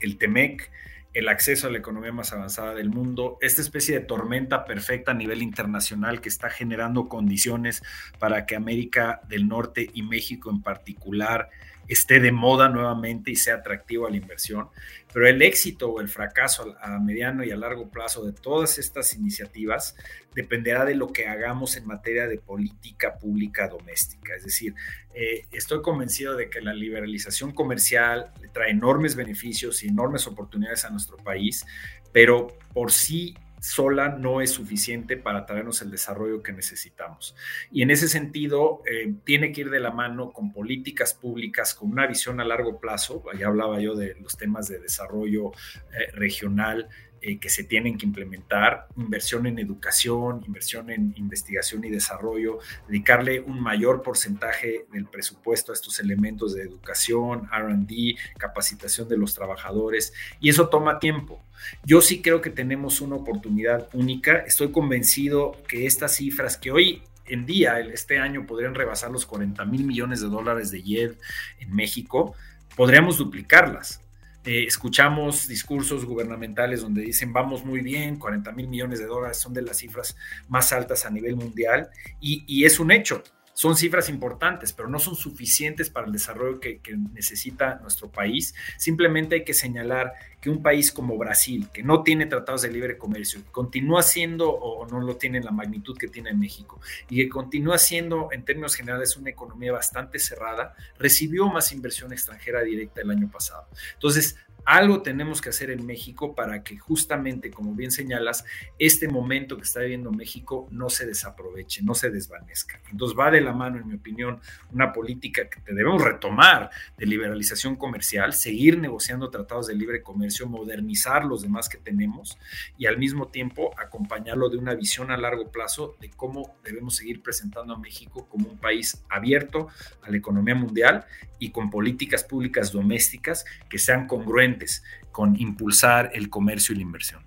el 0.03 0.19
TEMEC, 0.19 0.71
el 1.15 1.29
acceso 1.29 1.67
a 1.67 1.71
la 1.71 1.79
economía 1.79 2.13
más 2.13 2.35
avanzada 2.35 2.75
del 2.75 2.91
mundo, 2.91 3.39
esta 3.41 3.63
especie 3.63 3.99
de 3.99 4.05
tormenta 4.05 4.67
perfecta 4.67 5.13
a 5.13 5.15
nivel 5.15 5.43
internacional 5.43 6.21
que 6.21 6.29
está 6.29 6.51
generando 6.51 7.09
condiciones 7.09 7.83
para 8.19 8.45
que 8.45 8.57
América 8.57 9.23
del 9.27 9.49
Norte 9.49 9.89
y 9.95 10.03
México 10.03 10.51
en 10.51 10.63
particular 10.63 11.49
esté 11.91 12.21
de 12.21 12.31
moda 12.31 12.69
nuevamente 12.69 13.33
y 13.33 13.37
sea 13.37 13.57
atractivo 13.57 14.07
a 14.07 14.11
la 14.11 14.17
inversión. 14.17 14.69
Pero 15.13 15.27
el 15.27 15.43
éxito 15.43 15.91
o 15.91 16.01
el 16.01 16.09
fracaso 16.09 16.77
a 16.81 17.01
mediano 17.01 17.43
y 17.43 17.51
a 17.51 17.57
largo 17.57 17.91
plazo 17.91 18.25
de 18.25 18.33
todas 18.33 18.79
estas 18.79 19.13
iniciativas 19.15 19.97
dependerá 20.33 20.85
de 20.85 20.95
lo 20.95 21.09
que 21.09 21.27
hagamos 21.27 21.77
en 21.77 21.89
materia 21.89 22.29
de 22.29 22.39
política 22.39 23.19
pública 23.19 23.67
doméstica. 23.67 24.37
Es 24.37 24.45
decir, 24.45 24.73
eh, 25.15 25.47
estoy 25.51 25.83
convencido 25.83 26.37
de 26.37 26.49
que 26.49 26.61
la 26.61 26.73
liberalización 26.73 27.51
comercial 27.51 28.33
trae 28.53 28.71
enormes 28.71 29.17
beneficios 29.17 29.83
y 29.83 29.89
enormes 29.89 30.29
oportunidades 30.29 30.85
a 30.85 30.91
nuestro 30.91 31.17
país, 31.17 31.67
pero 32.13 32.57
por 32.73 32.93
sí 32.93 33.35
sola 33.61 34.09
no 34.09 34.41
es 34.41 34.51
suficiente 34.51 35.17
para 35.17 35.47
traernos 35.47 35.83
el 35.83 35.91
desarrollo 35.91 36.43
que 36.43 36.53
necesitamos. 36.53 37.37
Y 37.71 37.83
en 37.83 37.91
ese 37.91 38.09
sentido, 38.09 38.83
eh, 38.91 39.15
tiene 39.25 39.53
que 39.53 39.63
ir 39.63 39.71
de 39.71 39.81
la 39.81 39.91
mano 39.91 40.33
con 40.33 40.53
políticas 40.53 41.15
públicas, 41.15 41.75
con 41.75 41.91
una 41.91 42.07
visión 42.07 42.41
a 42.41 42.45
largo 42.45 42.81
plazo. 42.81 43.23
Ya 43.39 43.49
hablaba 43.49 43.81
yo 43.81 43.95
de 43.95 44.15
los 44.21 44.37
temas 44.37 44.69
de 44.69 44.79
desarrollo 44.79 45.53
eh, 45.93 46.11
regional, 46.13 46.89
eh, 47.23 47.39
que 47.39 47.51
se 47.51 47.65
tienen 47.65 47.99
que 47.99 48.07
implementar, 48.07 48.89
inversión 48.97 49.47
en 49.47 49.59
educación, 49.59 50.43
inversión 50.47 50.89
en 50.91 51.13
investigación 51.17 51.85
y 51.85 51.91
desarrollo, 51.91 52.61
dedicarle 52.89 53.41
un 53.41 53.61
mayor 53.61 54.03
porcentaje 54.03 54.87
del 54.91 55.07
presupuesto 55.07 55.73
a 55.73 55.75
estos 55.75 56.01
elementos 56.01 56.55
de 56.55 56.63
educación, 56.63 57.49
RD, 57.53 58.17
capacitación 58.39 59.09
de 59.09 59.19
los 59.19 59.35
trabajadores, 59.35 60.15
y 60.41 60.49
eso 60.49 60.69
toma 60.69 60.99
tiempo. 60.99 61.43
Yo 61.85 62.01
sí 62.01 62.23
creo 62.23 62.41
que 62.41 62.51
tenemos 62.51 63.01
una 63.03 63.17
oportunidad 63.17 63.89
única, 63.93 64.39
estoy 64.39 64.73
convencido 64.73 65.57
que 65.69 65.85
estas 65.87 66.17
cifras 66.17 66.57
que 66.57 66.71
hoy 66.71 67.03
en 67.27 67.47
día, 67.47 67.79
este 67.81 68.19
año, 68.19 68.47
podrían 68.47 68.75
rebasar 68.75 69.11
los 69.11 69.25
40 69.27 69.65
mil 69.65 69.85
millones 69.85 70.21
de 70.21 70.29
dólares 70.29 70.71
de 70.71 70.83
YED 70.83 71.13
en 71.61 71.75
México, 71.75 72.35
podríamos 72.77 73.19
duplicarlas. 73.19 74.01
Eh, 74.45 74.65
escuchamos 74.67 75.49
discursos 75.49 76.07
gubernamentales 76.07 76.81
donde 76.81 77.03
dicen 77.03 77.31
vamos 77.31 77.63
muy 77.63 77.81
bien, 77.81 78.19
40 78.19 78.53
mil 78.53 78.69
millones 78.69 78.99
de 78.99 79.05
dólares 79.05 79.37
son 79.37 79.53
de 79.53 79.61
las 79.61 79.77
cifras 79.77 80.17
más 80.49 80.73
altas 80.73 81.05
a 81.05 81.11
nivel 81.11 81.37
mundial 81.37 81.91
y, 82.21 82.65
es 82.65 82.81
un 82.81 82.91
hecho. 82.91 83.23
Son 83.61 83.77
cifras 83.77 84.09
importantes, 84.09 84.73
pero 84.73 84.89
no 84.89 84.99
son 84.99 85.17
suficientes 85.17 85.91
para 85.91 86.07
el 86.07 86.15
desarrollo 86.15 86.61
que, 86.61 86.81
necesita 87.13 87.79
nuestro 87.83 88.11
país. 88.11 88.55
Simplemente 88.79 89.35
hay 89.35 89.45
que 89.45 89.53
señalar 89.53 90.15
que 90.41 90.49
un 90.49 90.63
país 90.63 90.91
como 90.91 91.19
Brasil, 91.19 91.69
que 91.71 91.83
no 91.83 92.03
tiene 92.03 92.25
tratados 92.25 92.63
de 92.63 92.71
libre 92.71 92.97
comercio, 92.97 93.43
continúa 93.53 94.03
siendo 94.03 94.51
o 94.51 94.87
no 94.87 95.03
lo 95.03 95.19
tiene 95.19 95.37
en 95.37 95.45
la 95.45 95.51
magnitud 95.51 95.99
que 95.99 96.09
tiene 96.09 96.33
México 96.33 96.81
y 97.11 97.17
que 97.17 97.29
continúa 97.29 97.77
siendo 97.77 98.33
en 98.33 98.47
términos 98.47 98.75
generales 98.75 99.19
una 99.19 99.29
economía 99.29 99.73
bastante 99.73 100.19
cerrada, 100.19 100.75
recibió 100.99 101.47
más 101.51 101.71
inversión 101.73 102.15
extranjera 102.15 102.63
directa 102.63 103.03
el 103.03 103.11
año 103.11 103.31
pasado. 103.31 103.69
Entonces, 103.93 104.37
algo 104.65 105.03
tenemos 105.03 105.41
que 105.41 105.49
hacer 105.49 105.71
en 105.71 105.87
México 105.87 106.35
para 106.35 106.63
que 106.63 106.79
justamente, 106.79 107.51
como 107.51 107.75
bien 107.75 107.91
señalas, 107.91 108.45
este 108.79 109.09
momento 109.09 109.57
que 109.57 109.63
está 109.63 109.81
viviendo 109.81 110.13
México 110.13 110.69
no 110.71 110.91
se 110.91 111.07
desaproveche, 111.07 111.83
no 111.83 111.95
se 111.95 112.11
desvanezca. 112.11 112.81
Entonces 112.91 113.19
va 113.19 113.31
de 113.31 113.41
la 113.41 113.53
mano, 113.53 113.79
en 113.79 113.89
mi 113.89 113.95
opinión, 113.95 114.41
una 114.73 114.93
política 114.93 115.49
que 115.49 115.61
debemos 115.73 116.03
retomar 116.03 116.71
de 116.97 117.07
liberalización 117.07 117.77
comercial, 117.77 118.33
seguir 118.33 118.79
negociando 118.79 119.31
tratados 119.31 119.67
de 119.67 119.75
libre 119.75 120.03
comercio, 120.03 120.47
modernizar 120.47 121.25
los 121.25 121.43
demás 121.43 121.69
que 121.69 121.79
tenemos 121.79 122.39
y 122.79 122.87
al 122.87 122.99
mismo 122.99 123.29
tiempo 123.29 123.73
acompañarlo 123.79 124.49
de 124.49 124.59
una 124.59 124.75
visión 124.75 125.11
a 125.11 125.17
largo 125.17 125.51
plazo 125.51 125.97
de 126.01 126.11
cómo 126.11 126.57
debemos 126.65 126.97
seguir 126.97 127.23
presentando 127.23 127.75
a 127.75 127.79
México 127.79 128.27
como 128.29 128.49
un 128.49 128.59
país 128.59 129.05
abierto 129.09 129.69
a 130.03 130.11
la 130.11 130.17
economía 130.17 130.55
mundial 130.55 131.07
y 131.41 131.51
con 131.51 131.71
políticas 131.71 132.23
públicas 132.23 132.71
domésticas 132.71 133.45
que 133.69 133.79
sean 133.79 134.07
congruentes 134.07 134.85
con 135.11 135.41
impulsar 135.41 136.13
el 136.15 136.31
comercio 136.31 136.75
y 136.75 136.77
la 136.77 136.83
inversión. 136.83 137.23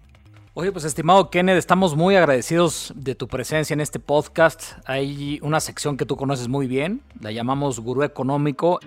Oye, 0.53 0.71
pues 0.71 0.85
estimado 0.85 1.31
Kenneth, 1.31 1.57
estamos 1.57 1.95
muy 1.95 2.15
agradecidos 2.15 2.93
de 2.95 3.15
tu 3.15 3.27
presencia 3.27 3.73
en 3.73 3.81
este 3.81 3.99
podcast. 3.99 4.73
Hay 4.85 5.39
una 5.41 5.59
sección 5.59 5.97
que 5.97 6.05
tú 6.05 6.15
conoces 6.15 6.47
muy 6.47 6.67
bien, 6.67 7.01
la 7.19 7.31
llamamos 7.31 7.79
Gurú 7.79 8.03
Económico, 8.03 8.79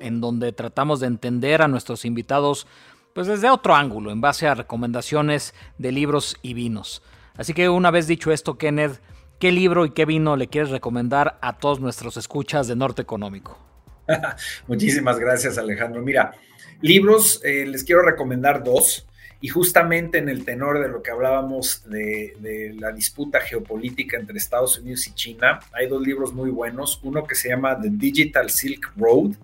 en 0.00 0.20
donde 0.20 0.52
tratamos 0.52 1.00
de 1.00 1.08
entender 1.08 1.60
a 1.60 1.68
nuestros 1.68 2.04
invitados 2.04 2.68
pues 3.14 3.26
desde 3.26 3.50
otro 3.50 3.74
ángulo, 3.74 4.12
en 4.12 4.20
base 4.20 4.46
a 4.46 4.54
recomendaciones 4.54 5.54
de 5.76 5.90
libros 5.90 6.36
y 6.40 6.54
vinos. 6.54 7.02
Así 7.36 7.52
que 7.52 7.68
una 7.68 7.90
vez 7.90 8.06
dicho 8.06 8.30
esto, 8.30 8.58
Kenneth, 8.58 9.00
¿Qué 9.38 9.52
libro 9.52 9.84
y 9.84 9.90
qué 9.90 10.04
vino 10.04 10.36
le 10.36 10.48
quieres 10.48 10.70
recomendar 10.70 11.38
a 11.42 11.58
todos 11.58 11.78
nuestros 11.78 12.16
escuchas 12.16 12.66
de 12.66 12.74
Norte 12.74 13.02
Económico? 13.02 13.56
Muchísimas 14.66 15.20
gracias, 15.20 15.58
Alejandro. 15.58 16.02
Mira, 16.02 16.32
libros, 16.80 17.40
eh, 17.44 17.64
les 17.64 17.84
quiero 17.84 18.02
recomendar 18.02 18.64
dos. 18.64 19.06
Y 19.40 19.48
justamente 19.48 20.18
en 20.18 20.28
el 20.28 20.44
tenor 20.44 20.80
de 20.80 20.88
lo 20.88 21.00
que 21.00 21.12
hablábamos 21.12 21.88
de, 21.88 22.74
la 22.78 22.90
disputa 22.90 23.40
geopolítica 23.40 24.16
entre 24.16 24.36
Estados 24.36 24.78
Unidos 24.78 25.06
y 25.06 25.14
China, 25.14 25.60
hay 25.72 25.86
dos 25.86 26.04
libros 26.04 26.32
muy 26.32 26.50
buenos. 26.50 26.98
Uno 27.04 27.24
que 27.24 27.36
se 27.36 27.48
llama 27.48 27.80
The 27.80 27.88
Digital 27.90 28.50
Silk 28.50 28.92
Road, 28.96 29.36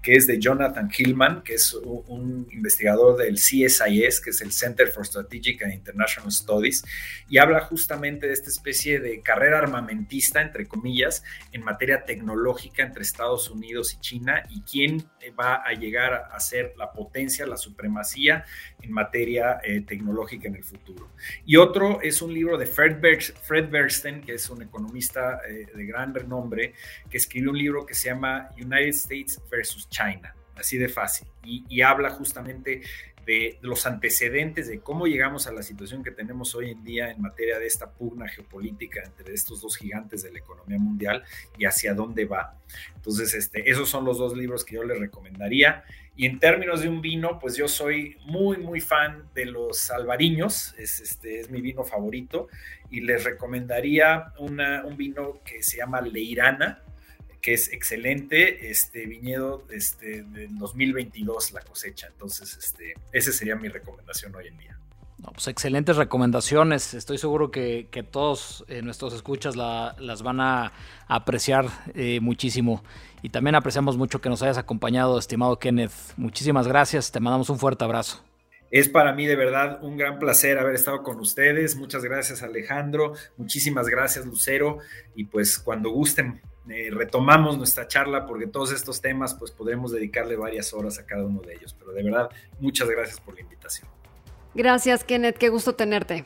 que 0.00 0.14
es 0.14 0.26
de 0.26 0.38
Jonathan 0.38 0.90
Hillman, 0.96 1.42
que 1.42 1.54
es 1.54 1.74
un, 1.74 2.48
investigador 2.50 3.18
del 3.18 3.34
CSIS, 3.34 4.20
que 4.22 4.30
es 4.30 4.40
el 4.40 4.52
Center 4.52 4.88
for 4.88 5.06
Strategic 5.06 5.62
and 5.62 5.74
International 5.74 6.32
Studies, 6.32 6.82
y 7.28 7.36
habla 7.36 7.60
justamente 7.60 8.26
de 8.26 8.32
esta 8.32 8.48
especie 8.48 9.00
de 9.00 9.20
carrera 9.20 9.58
armamentista, 9.58 10.40
entre 10.40 10.66
comillas, 10.66 11.22
en 11.52 11.62
materia 11.62 12.04
tecnológica 12.04 12.82
entre 12.82 13.02
Estados 13.02 13.50
Unidos 13.50 13.94
y 13.94 14.00
China, 14.00 14.42
y 14.48 14.62
quién 14.62 15.04
va 15.30 15.62
a 15.64 15.72
llegar 15.72 16.28
a 16.30 16.40
ser 16.40 16.74
la 16.76 16.92
potencia, 16.92 17.46
la 17.46 17.56
supremacía 17.56 18.44
en 18.80 18.92
materia 18.92 19.60
eh, 19.62 19.82
tecnológica 19.82 20.48
en 20.48 20.56
el 20.56 20.64
futuro. 20.64 21.10
Y 21.46 21.56
otro 21.56 22.00
es 22.02 22.22
un 22.22 22.32
libro 22.32 22.58
de 22.58 22.66
Fred, 22.66 23.00
Bernstein, 23.00 24.20
que 24.22 24.34
es 24.34 24.50
un 24.50 24.62
economista 24.62 25.40
eh, 25.48 25.66
de 25.74 25.84
gran 25.86 26.14
renombre, 26.14 26.74
que 27.08 27.16
escribió 27.16 27.50
un 27.50 27.58
libro 27.58 27.86
que 27.86 27.94
se 27.94 28.08
llama 28.08 28.50
United 28.56 28.88
States 28.88 29.40
versus 29.50 29.88
China, 29.88 30.34
así 30.56 30.78
de 30.78 30.88
fácil, 30.88 31.26
y, 31.44 31.64
y 31.68 31.82
habla 31.82 32.10
justamente 32.10 32.82
de 33.24 33.58
los 33.60 33.86
antecedentes 33.86 34.68
de 34.68 34.80
cómo 34.80 35.06
llegamos 35.06 35.46
a 35.46 35.52
la 35.52 35.62
situación 35.62 36.02
que 36.02 36.10
tenemos 36.10 36.54
hoy 36.54 36.70
en 36.70 36.82
día 36.82 37.10
en 37.10 37.20
materia 37.20 37.58
de 37.58 37.66
esta 37.66 37.90
pugna 37.90 38.28
geopolítica 38.28 39.02
entre 39.04 39.32
estos 39.34 39.60
dos 39.60 39.76
gigantes 39.76 40.22
de 40.22 40.32
la 40.32 40.38
economía 40.38 40.78
mundial 40.78 41.22
y 41.56 41.64
hacia 41.64 41.94
dónde 41.94 42.24
va. 42.24 42.56
Entonces, 42.96 43.34
este, 43.34 43.68
esos 43.70 43.88
son 43.88 44.04
los 44.04 44.18
dos 44.18 44.36
libros 44.36 44.64
que 44.64 44.76
yo 44.76 44.84
les 44.84 44.98
recomendaría. 44.98 45.84
Y 46.16 46.26
en 46.26 46.38
términos 46.38 46.82
de 46.82 46.88
un 46.88 47.00
vino, 47.00 47.38
pues 47.38 47.56
yo 47.56 47.68
soy 47.68 48.16
muy, 48.26 48.58
muy 48.58 48.80
fan 48.80 49.28
de 49.34 49.46
los 49.46 49.90
albariños, 49.90 50.74
es, 50.78 51.00
este, 51.00 51.40
es 51.40 51.50
mi 51.50 51.60
vino 51.60 51.84
favorito, 51.84 52.48
y 52.90 53.00
les 53.00 53.24
recomendaría 53.24 54.32
una, 54.38 54.84
un 54.84 54.96
vino 54.96 55.40
que 55.44 55.62
se 55.62 55.78
llama 55.78 56.00
Leirana, 56.00 56.82
que 57.42 57.54
es 57.54 57.72
excelente, 57.72 58.70
este 58.70 59.04
viñedo 59.04 59.64
este, 59.70 60.22
del 60.22 60.56
2022 60.58 61.52
la 61.52 61.60
cosecha. 61.60 62.06
Entonces, 62.06 62.56
este, 62.56 62.94
esa 63.12 63.32
sería 63.32 63.56
mi 63.56 63.68
recomendación 63.68 64.32
hoy 64.36 64.46
en 64.46 64.58
día. 64.58 64.78
pues 65.20 65.48
excelentes 65.48 65.96
recomendaciones. 65.96 66.94
Estoy 66.94 67.18
seguro 67.18 67.50
que, 67.50 67.88
todos 68.12 68.64
eh, 68.68 68.80
nuestros 68.82 69.12
escuchas 69.12 69.56
las 69.56 70.22
van 70.22 70.40
a 70.40 70.72
apreciar 71.08 71.66
eh, 71.94 72.20
muchísimo. 72.20 72.84
Y 73.22 73.30
también 73.30 73.56
apreciamos 73.56 73.96
mucho 73.96 74.20
que 74.20 74.28
nos 74.28 74.40
hayas 74.42 74.58
acompañado, 74.58 75.18
estimado 75.18 75.58
Kenneth. 75.58 75.92
Muchísimas 76.16 76.68
gracias. 76.68 77.10
Te 77.10 77.18
mandamos 77.18 77.50
un 77.50 77.58
fuerte 77.58 77.82
abrazo. 77.82 78.22
Es 78.70 78.88
para 78.88 79.12
mí 79.12 79.26
de 79.26 79.36
verdad 79.36 79.82
un 79.82 79.96
gran 79.96 80.20
placer 80.20 80.58
haber 80.58 80.76
estado 80.76 81.02
con 81.02 81.18
ustedes. 81.18 81.74
Muchas 81.74 82.04
gracias 82.04 82.42
Alejandro, 82.42 83.12
muchísimas 83.36 83.86
gracias 83.86 84.24
Lucero 84.24 84.78
y 85.14 85.24
pues 85.24 85.58
cuando 85.58 85.90
gusten 85.90 86.40
eh, 86.68 86.90
retomamos 86.92 87.58
nuestra 87.58 87.88
charla 87.88 88.26
porque 88.26 88.46
todos 88.46 88.72
estos 88.72 89.00
temas 89.00 89.34
pues 89.34 89.50
podremos 89.50 89.92
dedicarle 89.92 90.36
varias 90.36 90.72
horas 90.72 90.98
a 90.98 91.06
cada 91.06 91.24
uno 91.24 91.40
de 91.40 91.54
ellos. 91.54 91.74
Pero 91.78 91.92
de 91.92 92.02
verdad, 92.02 92.30
muchas 92.60 92.88
gracias 92.88 93.20
por 93.20 93.34
la 93.34 93.40
invitación. 93.40 93.88
Gracias 94.54 95.04
Kenneth, 95.04 95.38
qué 95.38 95.48
gusto 95.48 95.74
tenerte. 95.74 96.24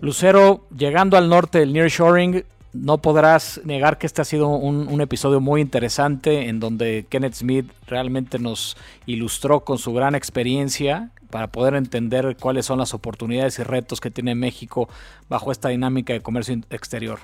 Lucero, 0.00 0.66
llegando 0.76 1.16
al 1.16 1.28
norte 1.28 1.58
del 1.58 1.72
Nearshoring, 1.72 2.44
no 2.72 2.98
podrás 2.98 3.60
negar 3.64 3.98
que 3.98 4.06
este 4.06 4.22
ha 4.22 4.24
sido 4.24 4.48
un, 4.48 5.00
episodio 5.00 5.40
muy 5.40 5.60
interesante 5.60 6.48
en 6.48 6.60
donde 6.60 7.06
Kenneth 7.08 7.34
Smith 7.34 7.70
realmente 7.86 8.38
nos 8.38 8.76
ilustró 9.06 9.60
con 9.60 9.78
su 9.78 9.92
gran 9.92 10.14
experiencia 10.14 11.10
para 11.30 11.48
poder 11.48 11.74
entender 11.74 12.36
cuáles 12.38 12.66
son 12.66 12.78
las 12.78 12.94
oportunidades 12.94 13.58
y 13.58 13.62
retos 13.62 14.00
que 14.00 14.10
tiene 14.10 14.34
México 14.34 14.88
bajo 15.28 15.50
esta 15.50 15.70
dinámica 15.70 16.12
de 16.12 16.20
comercio 16.20 16.60
exterior. 16.70 17.18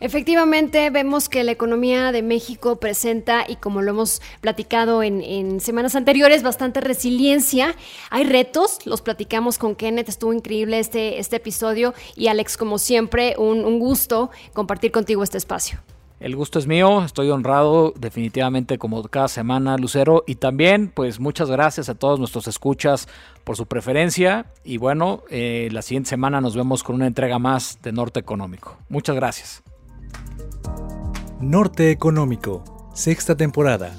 Efectivamente, 0.00 0.90
vemos 0.90 1.28
que 1.28 1.42
la 1.42 1.50
economía 1.50 2.12
de 2.12 2.22
México 2.22 2.76
presenta, 2.76 3.44
y 3.48 3.56
como 3.56 3.82
lo 3.82 3.90
hemos 3.90 4.22
platicado 4.40 5.02
en, 5.02 5.60
semanas 5.60 5.96
anteriores, 5.96 6.42
bastante 6.42 6.80
resiliencia. 6.80 7.74
Hay 8.10 8.24
retos, 8.24 8.86
los 8.86 9.02
platicamos 9.02 9.58
con 9.58 9.74
Kenneth, 9.74 10.08
estuvo 10.08 10.32
increíble 10.32 10.78
este, 10.78 11.18
este 11.18 11.36
episodio. 11.36 11.94
Y 12.14 12.28
Alex, 12.28 12.56
como 12.56 12.78
siempre, 12.78 13.34
un, 13.38 13.78
gusto 13.78 14.30
compartir 14.52 14.92
contigo 14.92 15.22
este 15.22 15.38
espacio. 15.38 15.80
El 16.20 16.34
gusto 16.34 16.58
es 16.58 16.66
mío, 16.66 17.04
estoy 17.04 17.30
honrado 17.30 17.92
definitivamente 17.96 18.76
como 18.76 19.02
cada 19.04 19.28
semana, 19.28 19.76
Lucero. 19.78 20.24
Y 20.26 20.36
también, 20.36 20.88
pues 20.88 21.20
muchas 21.20 21.50
gracias 21.50 21.88
a 21.88 21.94
todos 21.94 22.18
nuestros 22.18 22.48
escuchas 22.48 23.08
por 23.44 23.56
su 23.56 23.66
preferencia. 23.66 24.46
Y 24.64 24.78
bueno, 24.78 25.22
eh, 25.30 25.68
la 25.70 25.82
siguiente 25.82 26.10
semana 26.10 26.40
nos 26.40 26.56
vemos 26.56 26.82
con 26.82 26.96
una 26.96 27.06
entrega 27.06 27.38
más 27.38 27.80
de 27.82 27.92
Norte 27.92 28.18
Económico. 28.18 28.76
Muchas 28.88 29.14
gracias. 29.14 29.62
Norte 31.40 31.90
Económico, 31.90 32.62
sexta 32.94 33.36
temporada. 33.36 33.94